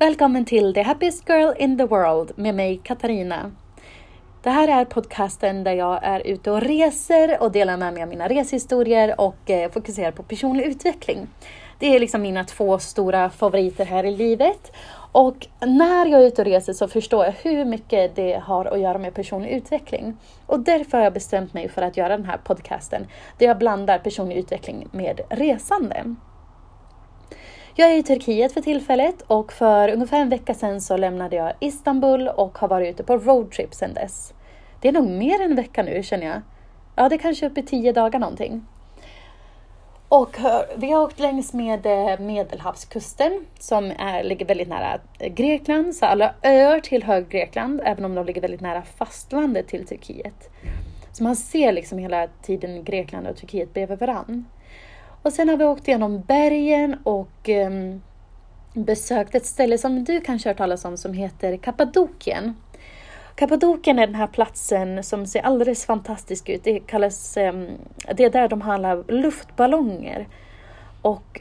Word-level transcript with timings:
Välkommen 0.00 0.44
till 0.44 0.74
The 0.74 0.82
Happiest 0.82 1.28
Girl 1.28 1.52
in 1.58 1.78
the 1.78 1.84
World 1.84 2.32
med 2.36 2.54
mig 2.54 2.80
Katarina. 2.84 3.52
Det 4.42 4.50
här 4.50 4.68
är 4.68 4.84
podcasten 4.84 5.64
där 5.64 5.72
jag 5.72 5.98
är 6.02 6.20
ute 6.26 6.50
och 6.50 6.60
reser 6.60 7.42
och 7.42 7.52
delar 7.52 7.76
med 7.76 7.94
mig 7.94 8.02
av 8.02 8.08
mina 8.08 8.28
reshistorier 8.28 9.20
och 9.20 9.50
eh, 9.50 9.70
fokuserar 9.70 10.10
på 10.10 10.22
personlig 10.22 10.64
utveckling. 10.64 11.28
Det 11.78 11.96
är 11.96 12.00
liksom 12.00 12.22
mina 12.22 12.44
två 12.44 12.78
stora 12.78 13.30
favoriter 13.30 13.84
här 13.84 14.04
i 14.04 14.16
livet. 14.16 14.72
Och 15.12 15.46
när 15.60 16.06
jag 16.06 16.22
är 16.22 16.26
ute 16.26 16.42
och 16.42 16.46
reser 16.46 16.72
så 16.72 16.88
förstår 16.88 17.24
jag 17.24 17.32
hur 17.32 17.64
mycket 17.64 18.16
det 18.16 18.42
har 18.44 18.64
att 18.64 18.80
göra 18.80 18.98
med 18.98 19.14
personlig 19.14 19.50
utveckling. 19.50 20.16
Och 20.46 20.60
därför 20.60 20.98
har 20.98 21.04
jag 21.04 21.12
bestämt 21.12 21.54
mig 21.54 21.68
för 21.68 21.82
att 21.82 21.96
göra 21.96 22.16
den 22.16 22.26
här 22.26 22.38
podcasten 22.44 23.06
där 23.38 23.46
jag 23.46 23.58
blandar 23.58 23.98
personlig 23.98 24.36
utveckling 24.36 24.88
med 24.92 25.20
resande. 25.28 26.14
Jag 27.80 27.92
är 27.92 27.98
i 27.98 28.02
Turkiet 28.02 28.52
för 28.52 28.60
tillfället 28.60 29.22
och 29.26 29.52
för 29.52 29.88
ungefär 29.88 30.20
en 30.20 30.28
vecka 30.28 30.54
sedan 30.54 30.80
så 30.80 30.96
lämnade 30.96 31.36
jag 31.36 31.52
Istanbul 31.60 32.28
och 32.28 32.58
har 32.58 32.68
varit 32.68 32.94
ute 32.94 33.04
på 33.04 33.16
roadtrip 33.16 33.74
sedan 33.74 33.94
dess. 33.94 34.34
Det 34.80 34.88
är 34.88 34.92
nog 34.92 35.08
mer 35.10 35.40
än 35.40 35.50
en 35.50 35.56
vecka 35.56 35.82
nu 35.82 36.02
känner 36.02 36.26
jag. 36.26 36.42
Ja, 36.96 37.08
det 37.08 37.14
är 37.14 37.18
kanske 37.18 37.46
uppe 37.46 37.60
i 37.60 37.62
tio 37.62 37.92
dagar 37.92 38.18
någonting. 38.18 38.66
Och 40.08 40.36
vi 40.76 40.90
har 40.90 41.02
åkt 41.02 41.18
längs 41.18 41.52
med 41.52 41.86
eh, 41.86 42.20
Medelhavskusten 42.20 43.46
som 43.58 43.92
är, 43.98 44.24
ligger 44.24 44.46
väldigt 44.46 44.68
nära 44.68 45.00
eh, 45.18 45.32
Grekland, 45.32 45.94
så 45.94 46.06
alla 46.06 46.34
öar 46.42 46.80
tillhör 46.80 47.20
Grekland, 47.20 47.80
även 47.84 48.04
om 48.04 48.14
de 48.14 48.26
ligger 48.26 48.40
väldigt 48.40 48.60
nära 48.60 48.82
fastlandet 48.82 49.68
till 49.68 49.86
Turkiet. 49.86 50.50
Så 51.12 51.22
man 51.22 51.36
ser 51.36 51.72
liksom 51.72 51.98
hela 51.98 52.28
tiden 52.42 52.84
Grekland 52.84 53.26
och 53.26 53.36
Turkiet 53.36 53.74
bredvid 53.74 53.98
varandra. 53.98 54.44
Och 55.22 55.32
sen 55.32 55.48
har 55.48 55.56
vi 55.56 55.64
åkt 55.64 55.88
igenom 55.88 56.20
bergen 56.20 56.96
och 57.04 57.48
um, 57.48 58.02
besökt 58.72 59.34
ett 59.34 59.46
ställe 59.46 59.78
som 59.78 60.04
du 60.04 60.20
kanske 60.20 60.48
har 60.48 60.54
hört 60.54 60.58
talas 60.58 60.84
om 60.84 60.96
som 60.96 61.12
heter 61.12 61.56
Kappadokien. 61.56 62.54
Kappadokien 63.34 63.98
är 63.98 64.06
den 64.06 64.14
här 64.14 64.26
platsen 64.26 65.04
som 65.04 65.26
ser 65.26 65.42
alldeles 65.42 65.84
fantastisk 65.84 66.48
ut. 66.48 66.64
Det 66.64 66.80
kallas, 66.80 67.36
um, 67.36 67.68
det 68.14 68.24
är 68.24 68.30
där 68.30 68.48
de 68.48 68.62
har 68.62 69.12
luftballonger. 69.12 70.28
Och 71.02 71.40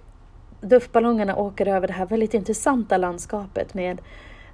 luftballongerna 0.61 1.35
åker 1.35 1.67
över 1.67 1.87
det 1.87 1.93
här 1.93 2.05
väldigt 2.05 2.33
intressanta 2.33 2.97
landskapet 2.97 3.73
med 3.73 4.01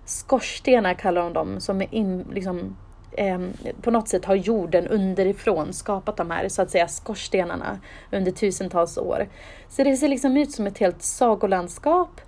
skorstenar 0.05 0.93
kallar 0.93 1.21
de 1.21 1.33
dem, 1.33 1.59
som 1.59 1.81
är 1.81 1.93
in, 1.93 2.25
liksom, 2.33 2.75
eh, 3.17 3.39
på 3.81 3.91
något 3.91 4.07
sätt 4.07 4.25
har 4.25 4.35
jorden 4.35 4.87
underifrån 4.87 5.73
skapat 5.73 6.17
de 6.17 6.31
här 6.31 6.49
så 6.49 6.61
att 6.61 6.71
säga 6.71 6.87
skorstenarna 6.87 7.79
under 8.11 8.31
tusentals 8.31 8.97
år. 8.97 9.27
Så 9.69 9.83
det 9.83 9.97
ser 9.97 10.07
liksom 10.07 10.37
ut 10.37 10.51
som 10.51 10.67
ett 10.67 10.77
helt 10.77 11.01
sagolandskap 11.01 12.21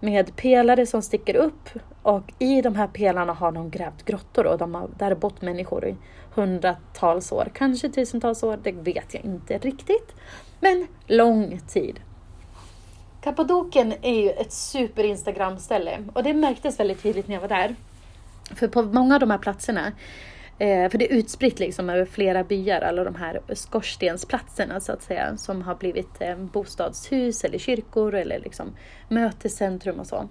med 0.00 0.36
pelare 0.36 0.86
som 0.86 1.02
sticker 1.02 1.36
upp 1.36 1.68
och 2.02 2.32
i 2.38 2.62
de 2.62 2.74
här 2.74 2.86
pelarna 2.86 3.32
har 3.32 3.52
de 3.52 3.70
grävt 3.70 4.04
grottor 4.04 4.46
och 4.46 4.58
de 4.58 4.74
har, 4.74 4.88
där 4.98 5.08
har 5.08 5.14
bott 5.14 5.42
människor 5.42 5.86
i 5.86 5.96
hundratals 6.34 7.32
år, 7.32 7.50
kanske 7.54 7.88
tusentals 7.88 8.42
år, 8.42 8.58
det 8.62 8.72
vet 8.72 9.14
jag 9.14 9.24
inte 9.24 9.58
riktigt. 9.58 10.14
Men 10.60 10.86
lång 11.06 11.60
tid. 11.68 12.00
Kappadoken 13.20 13.94
är 14.02 14.22
ju 14.22 14.30
ett 14.30 14.52
super 14.52 15.04
Instagram-ställe 15.04 16.04
och 16.14 16.22
det 16.22 16.34
märktes 16.34 16.80
väldigt 16.80 17.02
tydligt 17.02 17.28
när 17.28 17.34
jag 17.34 17.40
var 17.40 17.48
där. 17.48 17.74
För 18.54 18.68
på 18.68 18.82
många 18.82 19.14
av 19.14 19.20
de 19.20 19.30
här 19.30 19.38
platserna, 19.38 19.92
eh, 20.58 20.90
för 20.90 20.98
det 20.98 21.12
är 21.12 21.16
utspritt 21.16 21.58
liksom 21.58 21.90
över 21.90 22.04
flera 22.04 22.44
byar, 22.44 22.80
alla 22.80 23.04
de 23.04 23.14
här 23.14 23.40
skorstensplatserna 23.54 24.80
så 24.80 24.92
att 24.92 25.02
säga, 25.02 25.36
som 25.36 25.62
har 25.62 25.74
blivit 25.74 26.20
eh, 26.20 26.36
bostadshus 26.36 27.44
eller 27.44 27.58
kyrkor 27.58 28.14
eller 28.14 28.38
liksom 28.38 28.76
mötescentrum 29.08 30.00
och 30.00 30.06
så. 30.06 30.28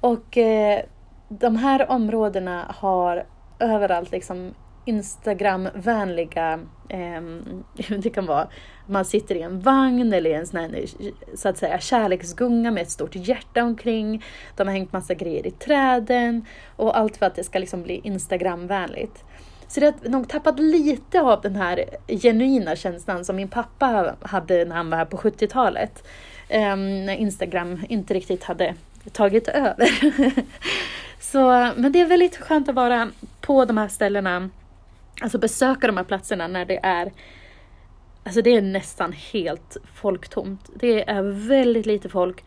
Och 0.00 0.38
eh, 0.38 0.80
de 1.28 1.56
här 1.56 1.90
områdena 1.90 2.66
har 2.68 3.26
överallt 3.58 4.10
liksom 4.10 4.54
Instagram-vänliga, 4.84 6.60
eh, 6.88 7.22
det 7.98 8.10
kan 8.10 8.26
vara 8.26 8.48
man 8.86 9.04
sitter 9.04 9.34
i 9.34 9.42
en 9.42 9.60
vagn 9.60 10.12
eller 10.12 10.30
i 10.30 10.32
en 10.32 10.46
sån 10.46 10.60
här, 10.60 10.84
så 11.34 11.48
att 11.48 11.58
säga 11.58 11.80
kärleksgunga 11.80 12.70
med 12.70 12.82
ett 12.82 12.90
stort 12.90 13.14
hjärta 13.14 13.64
omkring. 13.64 14.24
De 14.56 14.66
har 14.66 14.74
hängt 14.74 14.92
massa 14.92 15.14
grejer 15.14 15.46
i 15.46 15.50
träden 15.50 16.46
och 16.76 16.98
allt 16.98 17.16
för 17.16 17.26
att 17.26 17.34
det 17.34 17.44
ska 17.44 17.58
liksom 17.58 17.82
bli 17.82 18.00
Instagram-vänligt. 18.04 19.24
Så 19.68 19.80
det 19.80 19.86
har 19.86 20.08
nog 20.08 20.28
tappat 20.28 20.58
lite 20.58 21.20
av 21.20 21.40
den 21.40 21.56
här 21.56 21.84
genuina 22.08 22.76
känslan 22.76 23.24
som 23.24 23.36
min 23.36 23.48
pappa 23.48 24.16
hade 24.20 24.64
när 24.64 24.76
han 24.76 24.90
var 24.90 24.98
här 24.98 25.04
på 25.04 25.16
70-talet. 25.16 26.06
Eh, 26.48 26.76
när 26.76 27.16
Instagram 27.16 27.84
inte 27.88 28.14
riktigt 28.14 28.44
hade 28.44 28.74
tagit 29.12 29.48
över. 29.48 29.88
så, 31.20 31.72
men 31.76 31.92
det 31.92 32.00
är 32.00 32.06
väldigt 32.06 32.36
skönt 32.36 32.68
att 32.68 32.74
vara 32.74 33.10
på 33.40 33.64
de 33.64 33.78
här 33.78 33.88
ställena 33.88 34.50
alltså 35.20 35.38
besöka 35.38 35.86
de 35.86 35.96
här 35.96 36.04
platserna 36.04 36.48
när 36.48 36.64
det 36.64 36.80
är 36.82 37.12
Alltså 38.24 38.42
det 38.42 38.56
är 38.56 38.62
nästan 38.62 39.12
helt 39.12 39.76
folktomt. 39.94 40.70
Det 40.74 41.10
är 41.10 41.22
väldigt 41.48 41.86
lite 41.86 42.08
folk. 42.08 42.44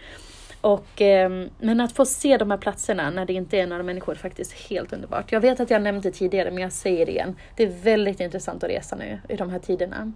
Och, 0.61 1.01
eh, 1.01 1.29
men 1.59 1.81
att 1.81 1.91
få 1.91 2.05
se 2.05 2.37
de 2.37 2.51
här 2.51 2.57
platserna 2.57 3.09
när 3.09 3.25
det 3.25 3.33
inte 3.33 3.57
är 3.57 3.67
några 3.67 3.83
människor 3.83 4.13
är 4.13 4.17
faktiskt 4.17 4.69
helt 4.69 4.93
underbart. 4.93 5.31
Jag 5.31 5.41
vet 5.41 5.59
att 5.59 5.69
jag 5.69 5.81
nämnde 5.81 6.09
det 6.09 6.15
tidigare 6.15 6.51
men 6.51 6.63
jag 6.63 6.71
säger 6.71 7.05
det 7.05 7.11
igen. 7.11 7.35
Det 7.55 7.63
är 7.63 7.83
väldigt 7.83 8.19
intressant 8.19 8.63
att 8.63 8.69
resa 8.69 8.95
nu 8.95 9.19
i 9.29 9.35
de 9.35 9.49
här 9.49 9.59
tiderna. 9.59 10.11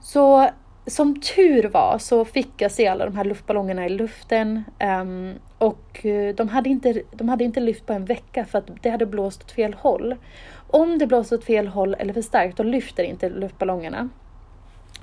Så 0.00 0.50
som 0.86 1.20
tur 1.20 1.68
var 1.68 1.98
så 1.98 2.24
fick 2.24 2.50
jag 2.56 2.70
se 2.70 2.86
alla 2.86 3.04
de 3.04 3.16
här 3.16 3.24
luftballongerna 3.24 3.86
i 3.86 3.88
luften. 3.88 4.64
Um, 5.00 5.34
och 5.58 6.06
eh, 6.06 6.34
de 6.34 6.48
hade, 6.48 6.68
inte, 6.68 7.02
de 7.12 7.28
hade 7.28 7.44
inte 7.44 7.60
lyft 7.60 7.86
på 7.86 7.92
en 7.92 8.04
vecka 8.04 8.44
för 8.44 8.58
att 8.58 8.82
det 8.82 8.90
hade 8.90 9.06
blåst 9.06 9.42
åt 9.42 9.52
fel 9.52 9.74
håll. 9.74 10.16
Om 10.74 10.98
det 10.98 11.06
blåser 11.06 11.36
åt 11.36 11.44
fel 11.44 11.66
håll 11.66 11.96
eller 11.98 12.12
för 12.12 12.22
starkt, 12.22 12.56
då 12.56 12.62
lyfter 12.62 13.04
inte 13.04 13.28
luftballongerna. 13.28 14.08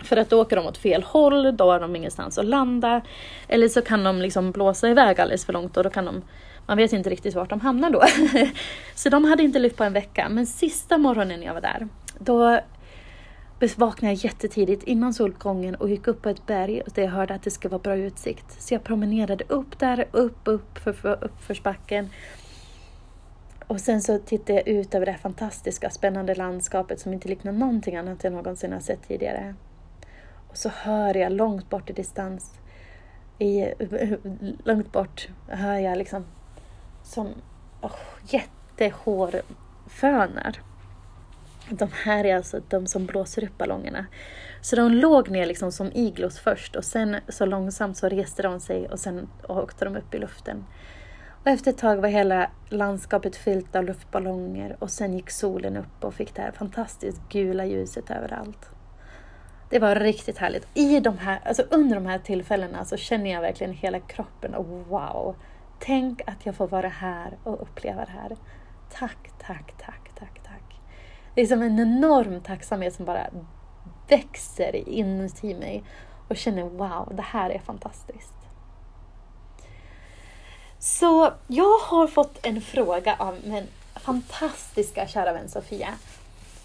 För 0.04 0.18
att 0.18 0.30
då 0.30 0.42
åker 0.42 0.56
de 0.56 0.66
åt 0.66 0.78
fel 0.78 1.04
håll, 1.04 1.58
då 1.58 1.72
har 1.72 1.80
de 1.80 1.96
ingenstans 1.96 2.38
att 2.38 2.46
landa. 2.46 3.02
Eller 3.48 3.68
så 3.68 3.82
kan 3.82 4.04
de 4.04 4.22
liksom 4.22 4.52
blåsa 4.52 4.90
iväg 4.90 5.20
alldeles 5.20 5.46
för 5.46 5.54
långt 5.54 5.78
och 5.78 5.84
då 5.84 5.90
kan 5.90 6.06
de, 6.06 6.22
man 6.66 6.78
vet 6.78 6.94
inte 6.94 7.10
riktigt 7.10 7.36
vart 7.36 7.50
de 7.50 7.60
hamnar 7.60 7.90
då. 7.90 8.04
så 8.96 9.10
de 9.10 9.26
hade 9.26 9.44
inte 9.44 9.60
lyft 9.60 9.78
på 9.78 9.84
en 9.84 9.94
vecka. 9.94 10.30
Men 10.30 10.46
sista 10.46 10.98
morgonen 10.98 11.44
jag 11.44 11.54
var 11.54 11.62
där, 11.62 11.88
då 12.20 12.60
vaknade 13.76 14.14
jag 14.14 14.24
jättetidigt 14.24 14.84
innan 14.84 15.14
solgången 15.14 15.76
och 15.76 15.90
gick 15.90 16.08
upp 16.08 16.22
på 16.22 16.30
ett 16.30 16.46
berg 16.46 16.82
där 16.96 17.04
jag 17.04 17.10
hörde 17.10 17.34
att 17.34 17.44
det 17.44 17.52
skulle 17.52 17.72
vara 17.72 17.82
bra 17.82 17.96
utsikt. 17.96 18.62
Så 18.62 18.74
jag 18.74 18.84
promenerade 18.84 19.44
upp 19.48 19.80
där, 19.80 20.06
upp, 20.12 20.40
upp 20.44 20.78
för 20.78 21.24
uppförsbacken. 21.24 22.10
Och 23.72 23.80
sen 23.80 24.02
så 24.02 24.20
tittar 24.20 24.54
jag 24.54 24.68
ut 24.68 24.96
över 24.96 25.06
det 25.06 25.12
här 25.12 25.20
fantastiska, 25.20 25.90
spännande 25.90 26.36
landskapet 26.36 27.00
som 27.00 27.14
inte 27.14 27.28
liknar 27.28 27.52
någonting 27.52 27.96
annat 27.96 28.24
jag 28.24 28.34
någonsin 28.34 28.74
har 28.74 28.80
sett 28.80 29.08
tidigare. 29.08 29.56
Och 30.50 30.58
så 30.58 30.70
hör 30.70 31.18
jag 31.18 31.32
långt 31.32 31.70
bort 31.70 31.90
i 31.90 31.94
distans, 31.94 32.60
i, 33.40 33.66
långt 34.64 34.92
bort 34.92 35.28
hör 35.48 35.78
jag 35.78 35.98
liksom 35.98 36.26
som 37.04 37.28
oh, 37.82 37.96
jättehårfönar. 38.28 40.62
De 41.70 41.90
här 42.04 42.26
är 42.26 42.36
alltså 42.36 42.62
de 42.70 42.88
som 42.88 43.06
blåser 43.06 43.44
upp 43.44 43.58
ballongerna. 43.58 44.06
Så 44.62 44.76
de 44.76 44.92
låg 44.92 45.30
ner 45.30 45.46
liksom 45.46 45.72
som 45.72 45.92
iglos 45.94 46.40
först 46.40 46.76
och 46.76 46.86
sen 46.86 47.16
så 47.28 47.46
långsamt 47.46 47.98
så 47.98 48.10
reste 48.10 48.42
de 48.42 48.60
sig 48.60 48.88
och 48.88 49.00
sen 49.00 49.30
åkte 49.48 49.86
de 49.86 49.96
upp 49.96 50.16
i 50.16 50.18
luften. 50.18 50.66
Och 51.42 51.48
efter 51.48 51.72
ett 51.72 51.78
tag 51.78 51.98
var 51.98 52.10
hela 52.10 52.50
landskapet 52.70 53.36
fyllt 53.36 53.76
av 53.76 53.84
luftballonger 53.84 54.76
och 54.80 54.92
sen 54.92 55.14
gick 55.14 55.30
solen 55.30 55.78
upp 55.78 56.04
och 56.04 56.14
fick 56.14 56.36
det 56.36 56.42
här 56.42 56.52
fantastiskt 56.52 57.22
gula 57.30 57.66
ljuset 57.66 58.12
överallt. 58.12 58.70
Det 59.70 59.80
var 59.80 59.96
riktigt 59.96 60.38
härligt. 60.38 60.68
I 60.74 61.00
de 61.00 61.18
här, 61.18 61.40
alltså 61.46 61.64
under 61.70 61.96
de 61.96 62.06
här 62.06 62.20
tillfällena 62.20 62.86
så 62.86 62.98
känner 62.98 63.32
jag 63.32 63.42
verkligen 63.42 63.74
hela 63.74 64.00
kroppen 64.00 64.56
och 64.56 64.66
wow! 64.66 65.36
Tänk 65.80 66.22
att 66.28 66.46
jag 66.46 66.56
får 66.56 66.68
vara 66.68 66.88
här 66.88 67.38
och 67.44 67.62
uppleva 67.62 68.06
det 68.06 68.12
här. 68.12 68.38
Tack, 68.94 69.32
tack, 69.40 69.74
tack, 69.78 70.12
tack, 70.20 70.44
tack. 70.44 70.80
Det 71.36 71.42
är 71.42 71.46
som 71.46 71.62
en 71.62 71.80
enorm 71.80 72.42
tacksamhet 72.42 72.94
som 72.94 73.06
bara 73.06 73.28
växer 74.08 74.90
inuti 74.90 75.54
mig 75.54 75.84
och 76.28 76.38
känner 76.38 76.64
wow, 76.64 77.14
det 77.16 77.22
här 77.22 77.50
är 77.50 77.60
fantastiskt. 77.60 78.41
Så 80.84 81.32
jag 81.48 81.78
har 81.80 82.08
fått 82.08 82.46
en 82.46 82.62
fråga 82.62 83.16
av 83.20 83.38
min 83.44 83.68
fantastiska 83.96 85.08
kära 85.08 85.34
vän 85.34 85.50
Sofia. 85.50 85.88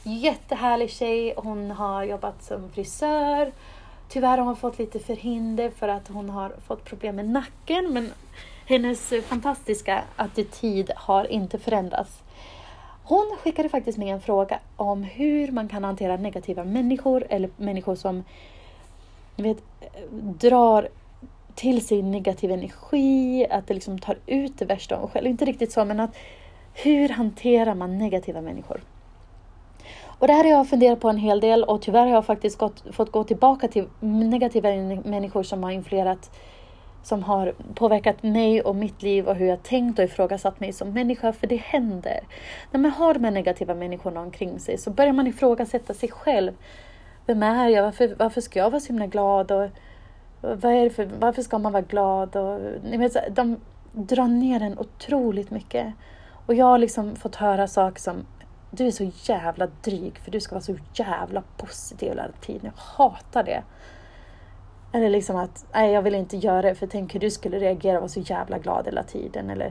Jättehärlig 0.03 0.91
tjej. 0.91 1.35
Hon 1.37 1.71
har 1.71 2.05
jobbat 2.05 2.45
som 2.45 2.71
frisör. 2.71 3.53
Tyvärr 4.09 4.39
har 4.39 4.45
hon 4.45 4.57
fått 4.57 4.79
lite 4.79 4.99
förhinder 4.99 5.71
för 5.71 5.89
att 5.89 6.09
hon 6.09 6.31
har 6.31 6.53
fått 6.67 6.85
problem 6.85 7.17
med 7.17 7.29
nacken 7.29 7.93
men 7.93 8.13
hennes 8.67 9.13
fantastiska 9.27 10.05
attityd 10.17 10.91
har 10.97 11.33
inte 11.33 11.59
förändrats. 11.59 12.23
Hon 13.05 13.37
skickade 13.41 13.69
faktiskt 13.69 13.99
med 13.99 14.15
en 14.15 14.21
fråga 14.21 14.59
om 14.77 15.03
hur 15.03 15.53
man 15.53 15.69
kan 15.69 15.85
hantera 15.85 16.17
negativa 16.17 16.65
människor 16.65 17.27
eller 17.31 17.51
människor 17.57 17.95
som 17.95 18.25
vet, 19.37 19.59
drar 20.39 20.89
till 21.57 21.87
sig 21.87 22.03
negativ 22.03 22.51
energi, 22.51 23.47
att 23.51 23.67
det 23.67 23.75
liksom 23.75 23.99
tar 23.99 24.19
ut 24.27 24.59
det 24.59 24.65
värsta 24.65 24.97
av 24.97 25.03
en 25.03 25.09
själv. 25.09 25.27
Inte 25.27 25.45
riktigt 25.45 25.73
så, 25.73 25.85
men 25.85 26.01
att 26.01 26.17
hur 26.75 27.09
hanterar 27.09 27.75
man 27.75 27.99
negativa 27.99 28.41
människor? 28.41 28.81
Och 30.19 30.27
det 30.27 30.33
här 30.33 30.45
har 30.45 30.51
jag 30.51 30.69
funderat 30.69 31.01
på 31.01 31.09
en 31.09 31.19
hel 31.19 31.41
del 31.41 31.65
och 31.65 31.83
tyvärr 31.83 32.07
har 32.07 32.15
jag 32.15 32.27
faktiskt 32.27 32.59
gått, 32.59 32.85
fått 32.95 33.13
gå 33.13 33.25
tillbaka 33.25 33.69
till 33.69 33.87
negativa 34.01 34.69
människor 35.05 35.43
som 35.43 35.63
har 35.63 35.71
influerat 35.71 36.31
som 37.03 37.23
har 37.23 37.55
påverkat 37.75 38.23
mig 38.23 38.63
och 38.63 38.77
mitt 38.77 39.03
liv 39.03 39.29
och 39.29 39.35
hur 39.35 39.47
jag 39.47 39.63
tänkt 39.63 39.99
och 39.99 40.05
ifrågasatt 40.05 40.61
mig 40.61 40.73
som 40.73 40.93
människa, 40.93 41.33
för 41.33 41.47
det 41.47 41.57
händer. 41.57 42.21
När 42.71 42.81
man 42.81 42.91
har 42.91 43.15
de 43.15 43.25
här 43.25 43.31
negativa 43.31 43.75
människorna 43.75 44.21
omkring 44.21 44.61
sig 44.61 44.79
så 44.79 44.91
börjar 44.91 45.13
man 45.13 45.27
ifrågasätta 45.27 45.95
sig 45.95 46.09
själv. 46.09 46.53
Vem 47.27 47.43
är 47.43 47.69
jag? 47.69 47.83
Varför, 47.83 48.15
varför 48.19 48.41
ska 48.41 48.59
jag 48.59 48.71
vara 48.71 48.81
så 48.81 48.87
himla 48.87 49.07
glad? 49.07 49.51
Och, 49.53 49.69
vad 50.41 50.65
är 50.65 50.85
det 50.85 50.91
för, 50.91 51.11
varför 51.21 51.43
ska 51.43 51.59
man 51.59 51.73
vara 51.73 51.83
glad? 51.83 52.37
Och, 52.37 52.61
de 53.31 53.57
drar 53.93 54.29
ner 54.29 54.63
en 54.63 54.79
otroligt 54.79 55.51
mycket. 55.51 55.95
Och 56.47 56.55
jag 56.55 56.67
har 56.67 56.79
liksom 56.79 57.17
fått 57.17 57.37
höra 57.37 57.69
saker 57.69 58.01
som 58.01 58.27
du 58.71 58.87
är 58.87 58.91
så 58.91 59.11
jävla 59.23 59.69
dryg 59.83 60.19
för 60.19 60.31
du 60.31 60.41
ska 60.41 60.55
vara 60.55 60.65
så 60.65 60.77
jävla 60.95 61.43
positiv 61.57 62.09
hela 62.09 62.29
tiden. 62.41 62.61
Jag 62.65 63.05
hatar 63.05 63.45
det. 63.45 63.63
Eller 64.93 65.11
liksom 65.11 65.37
att, 65.37 65.67
nej 65.75 65.93
jag 65.93 66.03
vill 66.03 66.15
inte 66.15 66.37
göra 66.37 66.63
det 66.63 66.75
för 66.75 66.87
tänk 66.87 67.15
hur 67.15 67.21
du 67.21 67.31
skulle 67.31 67.59
reagera 67.59 67.97
och 67.97 68.01
vara 68.01 68.09
så 68.09 68.21
jävla 68.21 68.59
glad 68.59 68.87
hela 68.87 69.03
tiden. 69.03 69.51
Eller 69.51 69.67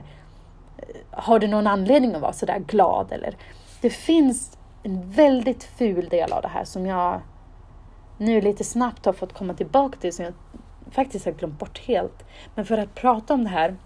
eh, 0.76 0.96
har 1.10 1.38
du 1.38 1.46
någon 1.46 1.66
anledning 1.66 2.14
att 2.14 2.20
vara 2.20 2.32
så 2.32 2.46
där 2.46 2.58
glad? 2.58 3.12
Eller, 3.12 3.36
det 3.80 3.90
finns 3.90 4.58
en 4.82 5.10
väldigt 5.10 5.64
ful 5.64 6.08
del 6.08 6.32
av 6.32 6.42
det 6.42 6.48
här 6.48 6.64
som 6.64 6.86
jag 6.86 7.20
nu 8.18 8.40
lite 8.40 8.64
snabbt 8.64 9.04
har 9.04 9.12
fått 9.12 9.32
komma 9.32 9.54
tillbaka 9.54 9.98
till 9.98 10.12
som 10.12 10.24
jag 10.24 10.34
faktiskt 10.90 11.24
har 11.24 11.32
glömt 11.32 11.58
bort 11.58 11.78
helt. 11.78 12.24
Men 12.54 12.64
för 12.64 12.78
att 12.78 12.94
prata 12.94 13.34
om 13.34 13.44
det 13.44 13.50
här 13.50 13.76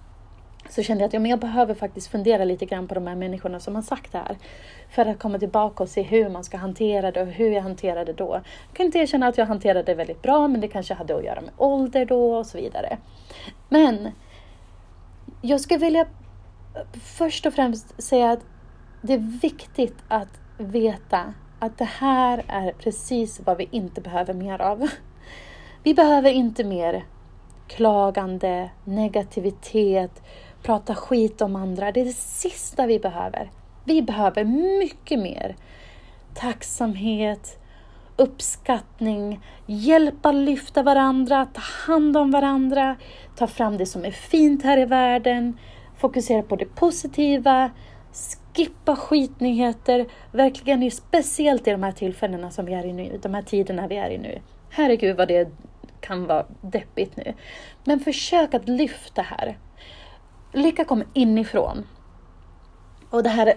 så 0.68 0.82
kände 0.82 1.02
jag 1.02 1.08
att 1.08 1.12
ja, 1.12 1.20
men 1.20 1.30
jag 1.30 1.40
behöver 1.40 1.74
faktiskt 1.74 2.08
fundera 2.08 2.44
lite 2.44 2.66
grann 2.66 2.88
på 2.88 2.94
de 2.94 3.06
här 3.06 3.14
människorna 3.14 3.60
som 3.60 3.74
har 3.74 3.82
sagt 3.82 4.12
det 4.12 4.18
här. 4.18 4.36
För 4.90 5.06
att 5.06 5.18
komma 5.18 5.38
tillbaka 5.38 5.82
och 5.82 5.88
se 5.88 6.02
hur 6.02 6.28
man 6.28 6.44
ska 6.44 6.56
hantera 6.56 7.10
det 7.10 7.22
och 7.22 7.28
hur 7.28 7.50
jag 7.50 7.62
hanterade 7.62 8.04
det 8.04 8.12
då. 8.12 8.34
Jag 8.34 8.76
kan 8.76 8.86
inte 8.86 8.98
erkänna 8.98 9.26
att 9.26 9.38
jag 9.38 9.46
hanterade 9.46 9.82
det 9.82 9.94
väldigt 9.94 10.22
bra, 10.22 10.48
men 10.48 10.60
det 10.60 10.68
kanske 10.68 10.94
hade 10.94 11.16
att 11.16 11.24
göra 11.24 11.40
med 11.40 11.50
ålder 11.56 12.04
då 12.04 12.34
och 12.34 12.46
så 12.46 12.58
vidare. 12.58 12.98
Men 13.68 14.08
jag 15.40 15.60
skulle 15.60 15.80
vilja 15.80 16.06
först 17.18 17.46
och 17.46 17.54
främst 17.54 18.02
säga 18.02 18.30
att 18.30 18.44
det 19.02 19.12
är 19.12 19.40
viktigt 19.42 19.96
att 20.08 20.40
veta 20.58 21.34
att 21.58 21.78
det 21.78 21.84
här 21.84 22.44
är 22.48 22.72
precis 22.72 23.40
vad 23.44 23.56
vi 23.56 23.68
inte 23.70 24.00
behöver 24.00 24.34
mer 24.34 24.60
av. 24.60 24.88
Vi 25.82 25.94
behöver 25.94 26.30
inte 26.30 26.64
mer 26.64 27.04
klagande, 27.68 28.70
negativitet, 28.84 30.22
prata 30.62 30.94
skit 30.94 31.42
om 31.42 31.56
andra. 31.56 31.92
Det 31.92 32.00
är 32.00 32.04
det 32.04 32.16
sista 32.16 32.86
vi 32.86 32.98
behöver. 32.98 33.50
Vi 33.84 34.02
behöver 34.02 34.44
mycket 34.78 35.18
mer 35.18 35.56
tacksamhet, 36.34 37.58
uppskattning, 38.16 39.40
hjälpa 39.66 40.32
lyfta 40.32 40.82
varandra, 40.82 41.46
ta 41.54 41.60
hand 41.92 42.16
om 42.16 42.30
varandra, 42.30 42.96
ta 43.36 43.46
fram 43.46 43.76
det 43.76 43.86
som 43.86 44.04
är 44.04 44.10
fint 44.10 44.62
här 44.62 44.78
i 44.78 44.84
världen, 44.84 45.58
fokusera 45.96 46.42
på 46.42 46.56
det 46.56 46.74
positiva, 46.74 47.70
skippa 48.54 48.96
skitnyheter, 48.96 50.06
verkligen 50.32 50.90
speciellt 50.90 51.68
i 51.68 51.70
de 51.70 51.82
här 51.82 51.92
tillfällena 51.92 52.50
som 52.50 52.66
vi 52.66 52.74
är 52.74 52.86
i 52.86 52.92
nu, 52.92 53.18
de 53.22 53.34
här 53.34 53.42
tiderna 53.42 53.86
vi 53.86 53.96
är 53.96 54.10
i 54.10 54.18
nu. 54.18 54.40
Herregud 54.70 55.16
vad 55.16 55.28
det 55.28 55.48
kan 56.00 56.26
vara 56.26 56.46
deppigt 56.60 57.16
nu. 57.16 57.34
Men 57.84 58.00
försök 58.00 58.54
att 58.54 58.68
lyfta 58.68 59.22
här. 59.22 59.58
Lycka 60.52 60.84
kommer 60.84 61.06
inifrån. 61.14 61.86
Och 63.10 63.22
det 63.22 63.28
här, 63.28 63.54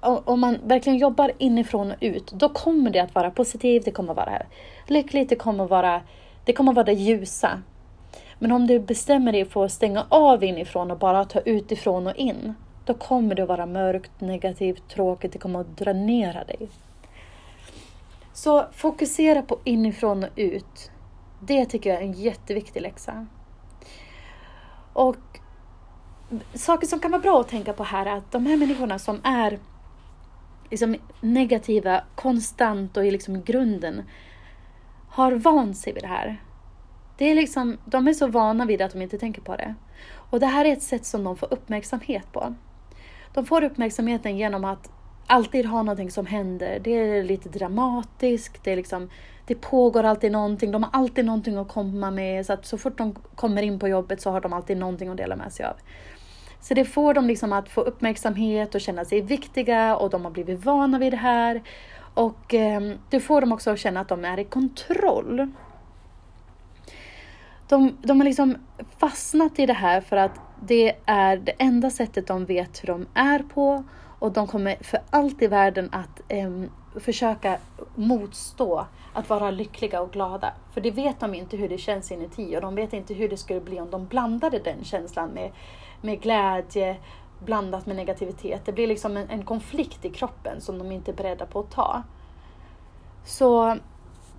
om 0.00 0.40
man 0.40 0.58
verkligen 0.64 0.98
jobbar 0.98 1.32
inifrån 1.38 1.90
och 1.90 1.96
ut, 2.00 2.32
då 2.32 2.48
kommer 2.48 2.90
det 2.90 3.00
att 3.00 3.14
vara 3.14 3.30
positivt, 3.30 3.84
det 3.84 3.90
kommer 3.90 4.10
att 4.10 4.16
vara 4.16 4.42
lyckligt, 4.86 5.28
det 5.28 5.36
kommer 5.36 5.64
att 5.64 5.70
vara 5.70 6.02
det, 6.44 6.52
kommer 6.52 6.72
att 6.72 6.76
vara 6.76 6.86
det 6.86 6.92
ljusa. 6.92 7.62
Men 8.38 8.52
om 8.52 8.66
du 8.66 8.78
bestämmer 8.78 9.32
dig 9.32 9.44
för 9.44 9.64
att 9.64 9.72
stänga 9.72 10.06
av 10.08 10.44
inifrån 10.44 10.90
och 10.90 10.98
bara 10.98 11.24
ta 11.24 11.40
utifrån 11.40 12.06
och 12.06 12.16
in, 12.16 12.54
då 12.84 12.94
kommer 12.94 13.34
det 13.34 13.42
att 13.42 13.48
vara 13.48 13.66
mörkt, 13.66 14.20
negativt, 14.20 14.88
tråkigt, 14.88 15.32
det 15.32 15.38
kommer 15.38 15.60
att 15.60 15.76
dränera 15.78 16.44
dig. 16.44 16.68
Så 18.32 18.64
fokusera 18.72 19.42
på 19.42 19.58
inifrån 19.64 20.24
och 20.24 20.30
ut. 20.36 20.90
Det 21.40 21.66
tycker 21.66 21.90
jag 21.90 21.98
är 21.98 22.06
en 22.06 22.12
jätteviktig 22.12 22.82
läxa. 22.82 23.26
Och 24.92 25.16
saker 26.54 26.86
som 26.86 27.00
kan 27.00 27.10
vara 27.10 27.22
bra 27.22 27.40
att 27.40 27.48
tänka 27.48 27.72
på 27.72 27.84
här 27.84 28.06
är 28.06 28.16
att 28.16 28.32
de 28.32 28.46
här 28.46 28.56
människorna 28.56 28.98
som 28.98 29.20
är 29.24 29.58
liksom 30.70 30.96
negativa 31.20 32.02
konstant 32.14 32.96
och 32.96 33.06
i 33.06 33.10
liksom 33.10 33.42
grunden 33.42 34.02
har 35.08 35.32
vant 35.32 35.76
sig 35.76 35.92
vid 35.92 36.02
det 36.02 36.08
här. 36.08 36.42
Det 37.16 37.24
är 37.24 37.34
liksom, 37.34 37.78
de 37.84 38.08
är 38.08 38.12
så 38.12 38.26
vana 38.26 38.64
vid 38.64 38.78
det 38.78 38.84
att 38.84 38.92
de 38.92 39.02
inte 39.02 39.18
tänker 39.18 39.42
på 39.42 39.56
det. 39.56 39.74
Och 40.30 40.40
det 40.40 40.46
här 40.46 40.64
är 40.64 40.72
ett 40.72 40.82
sätt 40.82 41.06
som 41.06 41.24
de 41.24 41.36
får 41.36 41.52
uppmärksamhet 41.52 42.32
på. 42.32 42.54
De 43.34 43.46
får 43.46 43.64
uppmärksamheten 43.64 44.36
genom 44.36 44.64
att 44.64 44.90
alltid 45.26 45.66
har 45.66 45.82
någonting 45.82 46.10
som 46.10 46.26
händer. 46.26 46.80
Det 46.84 46.90
är 46.90 47.22
lite 47.22 47.48
dramatiskt, 47.48 48.64
det, 48.64 48.72
är 48.72 48.76
liksom, 48.76 49.10
det 49.46 49.54
pågår 49.54 50.04
alltid 50.04 50.32
någonting, 50.32 50.72
de 50.72 50.82
har 50.82 50.90
alltid 50.92 51.24
någonting 51.24 51.56
att 51.56 51.68
komma 51.68 52.10
med. 52.10 52.46
Så 52.46 52.52
att 52.52 52.66
så 52.66 52.78
fort 52.78 52.98
de 52.98 53.14
kommer 53.34 53.62
in 53.62 53.78
på 53.78 53.88
jobbet 53.88 54.20
så 54.20 54.30
har 54.30 54.40
de 54.40 54.52
alltid 54.52 54.76
någonting 54.76 55.08
att 55.08 55.16
dela 55.16 55.36
med 55.36 55.52
sig 55.52 55.66
av. 55.66 55.74
Så 56.60 56.74
det 56.74 56.84
får 56.84 57.14
dem 57.14 57.26
liksom 57.26 57.52
att 57.52 57.68
få 57.68 57.80
uppmärksamhet 57.80 58.74
och 58.74 58.80
känna 58.80 59.04
sig 59.04 59.20
viktiga 59.20 59.96
och 59.96 60.10
de 60.10 60.24
har 60.24 60.30
blivit 60.30 60.64
vana 60.64 60.98
vid 60.98 61.12
det 61.12 61.16
här. 61.16 61.62
Och 62.14 62.54
eh, 62.54 62.92
det 63.10 63.20
får 63.20 63.40
dem 63.40 63.52
också 63.52 63.70
att 63.70 63.78
känna 63.78 64.00
att 64.00 64.08
de 64.08 64.24
är 64.24 64.38
i 64.38 64.44
kontroll. 64.44 65.52
De, 67.68 67.96
de 68.02 68.20
har 68.20 68.24
liksom 68.24 68.56
fastnat 68.98 69.58
i 69.58 69.66
det 69.66 69.72
här 69.72 70.00
för 70.00 70.16
att 70.16 70.40
det 70.60 70.96
är 71.06 71.36
det 71.36 71.52
enda 71.58 71.90
sättet 71.90 72.26
de 72.26 72.44
vet 72.44 72.82
hur 72.82 72.86
de 72.86 73.06
är 73.14 73.38
på 73.38 73.84
och 74.18 74.32
de 74.32 74.46
kommer 74.46 74.76
för 74.80 75.00
allt 75.10 75.42
i 75.42 75.46
världen 75.46 75.88
att 75.92 76.20
eh, 76.28 76.50
försöka 77.00 77.58
motstå 77.94 78.86
att 79.12 79.28
vara 79.28 79.50
lyckliga 79.50 80.00
och 80.00 80.12
glada. 80.12 80.52
För 80.74 80.80
det 80.80 80.90
vet 80.90 81.20
de 81.20 81.34
inte 81.34 81.56
hur 81.56 81.68
det 81.68 81.78
känns 81.78 82.12
inuti 82.12 82.56
och 82.56 82.60
de 82.60 82.74
vet 82.74 82.92
inte 82.92 83.14
hur 83.14 83.28
det 83.28 83.36
skulle 83.36 83.60
bli 83.60 83.80
om 83.80 83.90
de 83.90 84.06
blandade 84.06 84.58
den 84.58 84.84
känslan 84.84 85.30
med 85.30 85.52
med 86.00 86.20
glädje 86.20 86.96
blandat 87.44 87.86
med 87.86 87.96
negativitet. 87.96 88.62
Det 88.64 88.72
blir 88.72 88.86
liksom 88.86 89.16
en, 89.16 89.30
en 89.30 89.44
konflikt 89.44 90.04
i 90.04 90.10
kroppen 90.10 90.60
som 90.60 90.78
de 90.78 90.92
inte 90.92 91.10
är 91.10 91.16
beredda 91.16 91.46
på 91.46 91.60
att 91.60 91.70
ta. 91.70 92.02
Så 93.24 93.76